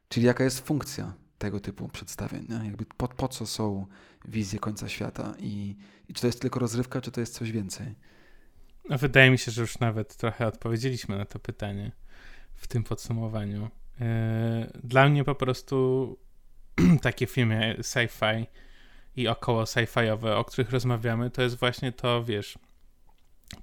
czyli 0.09 0.27
jaka 0.27 0.45
jest 0.45 0.67
funkcja 0.67 1.13
tego 1.39 1.61
typu 1.61 1.89
przedstawień, 1.89 2.47
nie? 2.49 2.67
jakby 2.67 2.85
po, 2.97 3.09
po 3.09 3.29
co 3.29 3.47
są 3.47 3.87
wizje 4.25 4.59
końca 4.59 4.89
świata 4.89 5.35
i, 5.39 5.77
i 6.09 6.15
czy 6.15 6.21
to 6.21 6.27
jest 6.27 6.41
tylko 6.41 6.61
rozrywka, 6.61 7.01
czy 7.01 7.11
to 7.11 7.21
jest 7.21 7.35
coś 7.35 7.53
więcej. 7.53 7.95
No, 8.89 8.99
wydaje 8.99 9.31
mi 9.31 9.39
się, 9.39 9.51
że 9.53 9.61
już 9.61 9.79
nawet 9.79 10.17
trochę 10.17 10.47
odpowiedzieliśmy 10.47 11.19
na 11.19 11.25
to 11.25 11.39
pytanie 11.39 11.93
w 12.55 12.67
tym 12.67 12.85
podsumowaniu. 12.85 13.71
E, 14.01 14.71
dla 14.85 15.09
mnie 15.09 15.25
po 15.25 15.35
prostu 15.35 16.19
takie 17.03 17.27
filmy 17.27 17.77
sci-fi 17.79 18.47
i 19.17 19.29
około 19.29 19.65
sci-fiowe, 19.65 20.37
o 20.37 20.45
których 20.45 20.71
rozmawiamy, 20.71 21.31
to 21.31 21.43
jest 21.43 21.59
właśnie 21.59 21.93
to, 21.93 22.25
wiesz, 22.25 22.59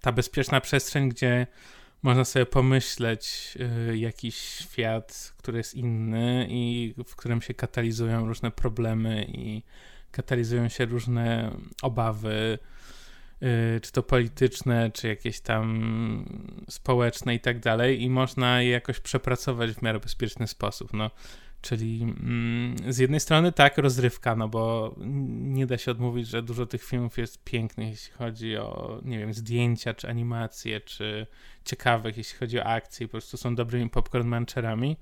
ta 0.02 0.12
bezpieczna 0.12 0.62
przestrzeń, 0.62 1.10
gdzie 1.10 1.48
można 2.02 2.26
sobie 2.26 2.46
pomyśleć 2.46 3.54
y, 3.92 3.98
jakiś 3.98 4.36
świat, 4.36 5.34
który 5.38 5.58
jest 5.58 5.76
inny 5.76 6.48
i 6.50 6.94
w 7.08 7.16
którym 7.16 7.42
się 7.42 7.54
katalizują 7.54 8.28
różne 8.28 8.52
problemy 8.52 9.26
i 9.28 9.64
katalizują 10.12 10.70
się 10.70 10.86
różne 10.86 11.52
obawy, 11.82 12.60
czy 13.82 13.91
to 13.91 14.04
polityczne, 14.04 14.91
czy 14.91 15.08
jakieś 15.08 15.39
tam 15.39 16.25
społeczne 16.69 17.36
i 17.36 17.39
tak 17.39 17.60
dalej, 17.60 18.02
i 18.02 18.10
można 18.10 18.62
je 18.62 18.69
jakoś 18.69 18.99
przepracować 18.99 19.71
w 19.71 19.82
miarę 19.82 19.99
bezpieczny 19.99 20.47
sposób. 20.47 20.93
No. 20.93 21.12
Czyli 21.62 22.02
mm, 22.02 22.75
z 22.93 22.97
jednej 22.97 23.19
strony 23.19 23.52
tak, 23.52 23.78
rozrywka, 23.78 24.36
no 24.36 24.47
bo 24.47 24.95
nie 25.39 25.65
da 25.65 25.78
się 25.78 25.91
odmówić, 25.91 26.28
że 26.28 26.43
dużo 26.43 26.65
tych 26.65 26.84
filmów 26.84 27.17
jest 27.17 27.43
pięknych, 27.43 27.89
jeśli 27.89 28.13
chodzi 28.13 28.58
o, 28.58 29.02
nie 29.06 29.19
wiem, 29.19 29.34
zdjęcia, 29.34 29.93
czy 29.93 30.10
animacje, 30.10 30.82
czy 30.82 31.28
ciekawych, 31.65 32.17
jeśli 32.17 32.39
chodzi 32.39 32.60
o 32.60 32.63
akcje, 32.63 33.08
po 33.08 33.12
prostu 33.12 33.38
są 33.38 33.56
dobrymi 33.56 33.89
popcorn 33.89 34.28
mancherami. 34.28 34.97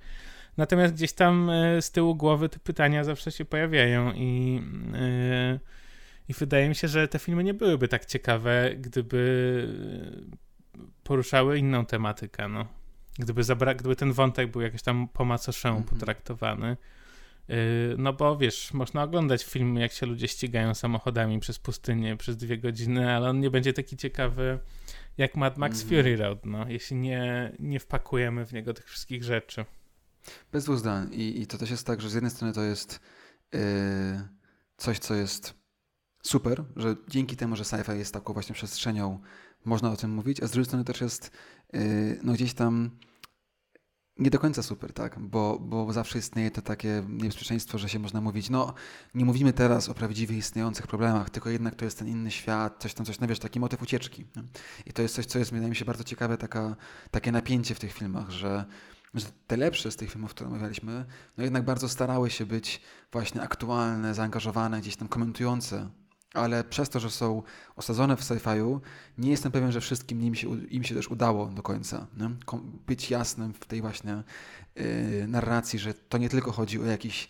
Natomiast 0.57 0.93
gdzieś 0.93 1.13
tam 1.13 1.49
y, 1.49 1.81
z 1.81 1.91
tyłu 1.91 2.15
głowy 2.15 2.49
te 2.49 2.59
pytania 2.59 3.03
zawsze 3.03 3.31
się 3.31 3.45
pojawiają 3.45 4.13
i 4.13 4.61
yy, 4.93 5.59
i 6.27 6.33
wydaje 6.33 6.69
mi 6.69 6.75
się, 6.75 6.87
że 6.87 7.07
te 7.07 7.19
filmy 7.19 7.43
nie 7.43 7.53
byłyby 7.53 7.87
tak 7.87 8.05
ciekawe, 8.05 8.75
gdyby 8.75 9.27
poruszały 11.03 11.57
inną 11.57 11.85
tematykę, 11.85 12.47
no. 12.47 12.67
Gdyby, 13.19 13.41
zabra- 13.41 13.75
gdyby 13.75 13.95
ten 13.95 14.13
wątek 14.13 14.51
był 14.51 14.61
jakoś 14.61 14.81
tam 14.81 15.07
po 15.07 15.25
macoszemu 15.25 15.79
mm-hmm. 15.79 15.83
potraktowany. 15.83 16.77
Yy, 17.47 17.55
no 17.97 18.13
bo 18.13 18.37
wiesz, 18.37 18.73
można 18.73 19.03
oglądać 19.03 19.45
film, 19.45 19.75
jak 19.75 19.91
się 19.91 20.05
ludzie 20.05 20.27
ścigają 20.27 20.73
samochodami 20.73 21.39
przez 21.39 21.59
pustynię 21.59 22.17
przez 22.17 22.37
dwie 22.37 22.57
godziny, 22.57 23.15
ale 23.15 23.29
on 23.29 23.39
nie 23.39 23.51
będzie 23.51 23.73
taki 23.73 23.97
ciekawy 23.97 24.59
jak 25.17 25.35
Mad 25.35 25.57
Max 25.57 25.83
mm. 25.83 25.89
Fury 25.89 26.17
Road, 26.17 26.45
no, 26.45 26.65
jeśli 26.67 26.95
nie, 26.95 27.51
nie 27.59 27.79
wpakujemy 27.79 28.45
w 28.45 28.53
niego 28.53 28.73
tych 28.73 28.85
wszystkich 28.85 29.23
rzeczy. 29.23 29.65
Bez 30.51 30.63
dwóch 30.63 30.77
zdań. 30.77 31.13
I, 31.13 31.41
I 31.41 31.47
to 31.47 31.57
też 31.57 31.69
jest 31.69 31.87
tak, 31.87 32.01
że 32.01 32.09
z 32.09 32.13
jednej 32.13 32.31
strony 32.31 32.53
to 32.53 32.63
jest 32.63 32.99
yy, 33.53 33.59
coś, 34.77 34.99
co 34.99 35.15
jest 35.15 35.56
super, 36.27 36.63
że 36.75 36.95
dzięki 37.07 37.35
temu, 37.35 37.55
że 37.55 37.63
sci-fi 37.63 37.97
jest 37.97 38.13
taką 38.13 38.33
właśnie 38.33 38.55
przestrzenią, 38.55 39.19
można 39.65 39.91
o 39.91 39.97
tym 39.97 40.11
mówić, 40.11 40.43
a 40.43 40.47
z 40.47 40.51
drugiej 40.51 40.65
strony 40.65 40.83
też 40.83 41.01
jest 41.01 41.31
yy, 41.73 42.19
no 42.23 42.33
gdzieś 42.33 42.53
tam 42.53 42.91
nie 44.19 44.29
do 44.29 44.39
końca 44.39 44.63
super, 44.63 44.93
tak? 44.93 45.19
Bo, 45.19 45.59
bo 45.59 45.93
zawsze 45.93 46.19
istnieje 46.19 46.51
to 46.51 46.61
takie 46.61 47.03
niebezpieczeństwo, 47.09 47.77
że 47.77 47.89
się 47.89 47.99
można 47.99 48.21
mówić, 48.21 48.49
no 48.49 48.73
nie 49.13 49.25
mówimy 49.25 49.53
teraz 49.53 49.89
o 49.89 49.93
prawdziwie 49.93 50.37
istniejących 50.37 50.87
problemach, 50.87 51.29
tylko 51.29 51.49
jednak 51.49 51.75
to 51.75 51.85
jest 51.85 51.99
ten 51.99 52.07
inny 52.07 52.31
świat, 52.31 52.75
coś 52.79 52.93
tam, 52.93 53.05
coś, 53.05 53.19
no 53.19 53.27
wiesz, 53.27 53.39
taki 53.39 53.59
motyw 53.59 53.81
ucieczki. 53.81 54.25
Nie? 54.35 54.43
I 54.85 54.93
to 54.93 55.01
jest 55.01 55.15
coś, 55.15 55.25
co 55.25 55.39
jest, 55.39 55.51
wydaje 55.51 55.69
mi 55.69 55.75
się, 55.75 55.85
bardzo 55.85 56.03
ciekawe, 56.03 56.37
taka, 56.37 56.75
takie 57.11 57.31
napięcie 57.31 57.75
w 57.75 57.79
tych 57.79 57.93
filmach, 57.93 58.29
że 58.29 58.65
że 59.13 59.25
te 59.47 59.57
lepsze 59.57 59.91
z 59.91 59.95
tych 59.95 60.11
filmów, 60.11 60.31
które 60.31 60.49
omawialiśmy, 60.49 61.05
no 61.37 61.43
jednak 61.43 61.65
bardzo 61.65 61.89
starały 61.89 62.29
się 62.29 62.45
być 62.45 62.81
właśnie 63.11 63.41
aktualne, 63.41 64.13
zaangażowane, 64.13 64.81
gdzieś 64.81 64.95
tam 64.95 65.07
komentujące 65.07 65.89
ale 66.33 66.63
przez 66.63 66.89
to, 66.89 66.99
że 66.99 67.11
są 67.11 67.43
osadzone 67.75 68.17
w 68.17 68.21
sci-fiu, 68.21 68.79
nie 69.17 69.31
jestem 69.31 69.51
pewien, 69.51 69.71
że 69.71 69.81
wszystkim 69.81 70.21
im 70.21 70.35
się, 70.35 70.57
im 70.57 70.83
się 70.83 70.95
też 70.95 71.07
udało 71.07 71.45
do 71.45 71.63
końca. 71.63 72.07
Nie? 72.17 72.29
Być 72.87 73.11
jasnym 73.11 73.53
w 73.53 73.65
tej 73.65 73.81
właśnie 73.81 74.23
yy, 74.75 75.27
narracji, 75.27 75.79
że 75.79 75.93
to 75.93 76.17
nie 76.17 76.29
tylko 76.29 76.51
chodzi 76.51 76.79
o 76.79 76.85
jakiś 76.85 77.27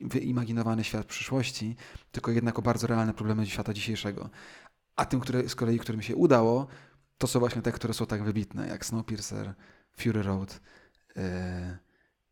wyimaginowany 0.00 0.84
świat 0.84 1.06
przyszłości, 1.06 1.76
tylko 2.12 2.30
jednak 2.30 2.58
o 2.58 2.62
bardzo 2.62 2.86
realne 2.86 3.14
problemy 3.14 3.46
świata 3.46 3.72
dzisiejszego. 3.72 4.30
A 4.96 5.04
tym, 5.04 5.20
które, 5.20 5.48
z 5.48 5.54
kolei, 5.54 5.78
którym 5.78 6.02
się 6.02 6.16
udało, 6.16 6.66
to 7.18 7.26
są 7.26 7.40
właśnie 7.40 7.62
te, 7.62 7.72
które 7.72 7.94
są 7.94 8.06
tak 8.06 8.24
wybitne, 8.24 8.68
jak 8.68 8.86
Snowpiercer, 8.86 9.54
Fury 9.98 10.22
Road 10.22 10.60
yy, 11.16 11.22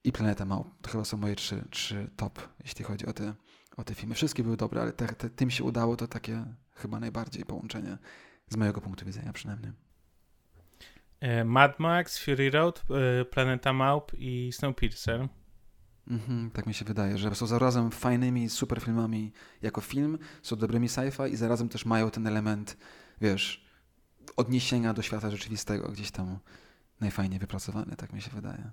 i 0.04 0.12
Planeta 0.12 0.44
Małp. 0.44 0.68
To 0.82 0.90
chyba 0.90 1.04
są 1.04 1.16
moje 1.16 1.36
trzy, 1.36 1.64
trzy 1.70 2.10
top, 2.16 2.48
jeśli 2.64 2.84
chodzi 2.84 3.06
o 3.06 3.12
te 3.12 3.34
o 3.76 3.84
te 3.84 3.94
filmy. 3.94 4.14
Wszystkie 4.14 4.42
były 4.42 4.56
dobre, 4.56 4.82
ale 4.82 4.92
te, 4.92 5.06
te, 5.06 5.30
tym 5.30 5.50
się 5.50 5.64
udało 5.64 5.96
to 5.96 6.08
takie 6.08 6.44
chyba 6.74 7.00
najbardziej 7.00 7.44
połączenie, 7.44 7.98
z 8.48 8.56
mojego 8.56 8.80
punktu 8.80 9.06
widzenia 9.06 9.32
przynajmniej. 9.32 9.72
E, 11.20 11.44
Mad 11.44 11.80
Max, 11.80 12.18
Fury 12.18 12.50
Road, 12.50 12.84
e, 13.20 13.24
Planeta 13.24 13.72
Maup 13.72 14.12
i 14.18 14.52
Snowpiercer. 14.52 15.28
Mhm, 16.08 16.50
tak 16.50 16.66
mi 16.66 16.74
się 16.74 16.84
wydaje, 16.84 17.18
że 17.18 17.34
są 17.34 17.46
zarazem 17.46 17.90
fajnymi 17.90 18.48
super 18.48 18.80
filmami 18.80 19.32
jako 19.62 19.80
film, 19.80 20.18
są 20.42 20.56
dobrymi 20.56 20.88
sci-fi 20.88 21.32
i 21.32 21.36
zarazem 21.36 21.68
też 21.68 21.84
mają 21.84 22.10
ten 22.10 22.26
element, 22.26 22.76
wiesz, 23.20 23.66
odniesienia 24.36 24.94
do 24.94 25.02
świata 25.02 25.30
rzeczywistego 25.30 25.88
gdzieś 25.88 26.10
tam 26.10 26.38
najfajniej 27.00 27.38
wypracowany, 27.38 27.96
tak 27.96 28.12
mi 28.12 28.22
się 28.22 28.30
wydaje. 28.30 28.70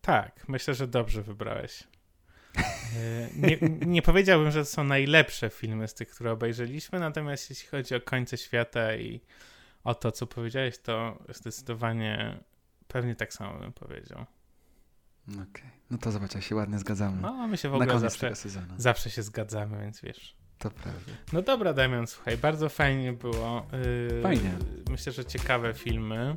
Tak, 0.00 0.48
myślę, 0.48 0.74
że 0.74 0.88
dobrze 0.88 1.22
wybrałeś. 1.22 1.88
E, 2.56 3.28
nie, 3.36 3.58
nie 3.86 4.02
powiedziałbym, 4.02 4.50
że 4.50 4.60
to 4.60 4.70
są 4.70 4.84
najlepsze 4.84 5.50
filmy 5.50 5.88
z 5.88 5.94
tych, 5.94 6.08
które 6.08 6.32
obejrzeliśmy, 6.32 7.00
natomiast 7.00 7.50
jeśli 7.50 7.68
chodzi 7.68 7.94
o 7.94 8.00
końce 8.00 8.36
świata 8.36 8.94
i 8.94 9.20
o 9.84 9.94
to, 9.94 10.12
co 10.12 10.26
powiedziałeś, 10.26 10.78
to 10.78 11.18
zdecydowanie 11.28 12.38
pewnie 12.88 13.14
tak 13.16 13.32
samo 13.32 13.58
bym 13.58 13.72
powiedział. 13.72 14.26
Okej, 15.28 15.42
okay. 15.42 15.70
no 15.90 15.98
to 15.98 16.12
zobacz, 16.12 16.34
jak 16.34 16.44
się 16.44 16.54
ładnie 16.54 16.78
zgadzamy. 16.78 17.22
No, 17.22 17.48
my 17.48 17.56
się 17.56 17.68
w 17.68 17.74
ogóle 17.74 17.98
zawsze, 18.00 18.32
zawsze 18.76 19.10
się 19.10 19.22
zgadzamy, 19.22 19.80
więc 19.80 20.00
wiesz. 20.00 20.36
To 20.58 20.70
prawda. 20.70 21.12
No 21.32 21.42
dobra, 21.42 21.72
Damian, 21.72 22.06
słuchaj, 22.06 22.38
bardzo 22.38 22.68
fajnie 22.68 23.12
było. 23.12 23.66
Yy, 24.12 24.22
fajnie. 24.22 24.58
Myślę, 24.90 25.12
że 25.12 25.24
ciekawe 25.24 25.74
filmy. 25.74 26.36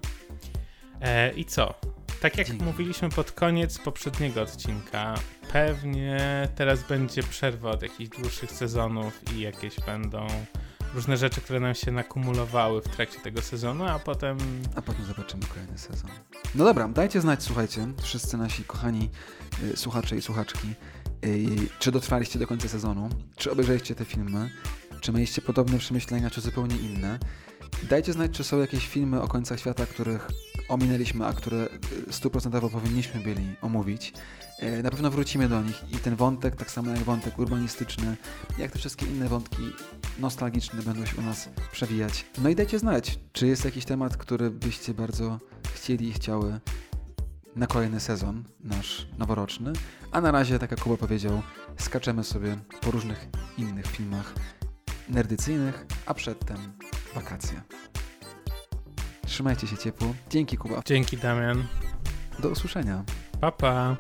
E, 1.02 1.34
I 1.34 1.46
co? 1.46 1.80
Tak 2.22 2.38
jak 2.38 2.48
Dzięki. 2.48 2.64
mówiliśmy 2.64 3.10
pod 3.10 3.32
koniec 3.32 3.78
poprzedniego 3.78 4.42
odcinka, 4.42 5.16
pewnie 5.54 6.18
teraz 6.56 6.88
będzie 6.88 7.24
przerwa 7.24 7.72
od 7.72 7.82
jakichś 7.82 8.18
dłuższych 8.18 8.52
sezonów 8.52 9.34
i 9.34 9.40
jakieś 9.40 9.80
będą 9.80 10.28
różne 10.94 11.18
rzeczy, 11.18 11.42
które 11.42 11.60
nam 11.60 11.76
się 11.76 11.92
nakumulowały 11.92 12.82
w 12.82 12.88
trakcie 12.88 13.20
tego 13.20 13.42
sezonu, 13.42 13.86
a 13.86 14.00
potem... 14.00 14.38
A 14.76 14.82
potem 14.82 15.06
zobaczymy 15.06 15.44
kolejny 15.46 15.78
sezon. 15.78 16.12
No 16.56 16.66
dobra, 16.66 16.88
dajcie 16.88 17.22
znać, 17.22 17.44
słuchajcie, 17.44 17.88
wszyscy 18.02 18.38
nasi 18.38 18.64
kochani 18.64 19.10
y, 19.64 19.78
słuchacze 19.78 20.16
i 20.18 20.22
słuchaczki, 20.22 20.68
y, 21.26 21.48
czy 21.80 21.92
dotrwaliście 21.92 22.40
do 22.40 22.48
końca 22.48 22.68
sezonu, 22.68 23.10
czy 23.36 23.52
obejrzeliście 23.52 23.96
te 23.96 24.06
filmy, 24.06 24.50
czy 25.02 25.12
mieliście 25.12 25.42
podobne 25.42 25.78
przemyślenia, 25.78 26.30
czy 26.30 26.42
zupełnie 26.42 26.76
inne. 26.78 27.20
Dajcie 27.84 28.14
znać, 28.14 28.32
czy 28.32 28.44
są 28.44 28.60
jakieś 28.60 28.88
filmy 28.88 29.22
o 29.22 29.28
końcach 29.28 29.60
świata, 29.60 29.86
których 29.86 30.28
ominęliśmy, 30.70 31.26
a 31.26 31.34
które 31.34 31.68
y, 32.10 32.14
stuprocentowo 32.14 32.70
powinniśmy 32.70 33.22
byli 33.22 33.56
omówić. 33.62 34.14
E, 34.60 34.84
na 34.84 34.92
pewno 34.92 35.12
wrócimy 35.12 35.50
do 35.50 35.62
nich 35.62 35.84
i 35.92 35.98
ten 35.98 36.16
wątek, 36.16 36.56
tak 36.56 36.72
samo 36.72 36.92
jak 36.92 37.00
wątek 37.00 37.40
urbanistyczny, 37.40 38.18
jak 38.58 38.72
te 38.72 38.80
wszystkie 38.80 39.06
inne 39.06 39.30
wątki 39.30 39.64
nostalgiczne 40.20 40.82
będą 40.82 41.06
się 41.06 41.18
u 41.18 41.22
nas 41.22 41.50
przewijać. 41.72 42.26
No 42.38 42.50
i 42.50 42.56
dajcie 42.56 42.80
znać, 42.80 43.20
czy 43.34 43.48
jest 43.48 43.66
jakiś 43.66 43.86
temat, 43.86 44.18
który 44.18 44.52
byście 44.52 44.94
bardzo 44.94 45.40
chcieli 45.76 46.08
i 46.08 46.14
chciały 46.14 46.60
na 47.56 47.68
kolejny 47.68 48.00
sezon, 48.00 48.44
nasz 48.64 49.08
noworoczny. 49.18 49.74
A 50.12 50.22
na 50.22 50.32
razie, 50.32 50.60
tak 50.60 50.72
jak 50.72 50.80
Kuba 50.82 50.98
powiedział, 50.98 51.42
skaczemy 51.78 52.24
sobie 52.24 52.58
po 52.82 52.92
różnych 52.92 53.28
innych 53.58 53.88
filmach 53.88 54.34
nerdycyjnych, 55.10 55.86
a 56.06 56.14
przedtem 56.14 56.58
wakacje. 57.16 57.62
Trzymajcie 59.26 59.68
się 59.68 59.78
ciepło. 59.78 60.14
Dzięki 60.30 60.58
Kuba. 60.58 60.82
Dzięki 60.86 61.18
Damian. 61.18 61.68
Do 62.40 62.50
usłyszenia. 62.50 63.04
Pa 63.42 63.52
pa. 63.52 63.98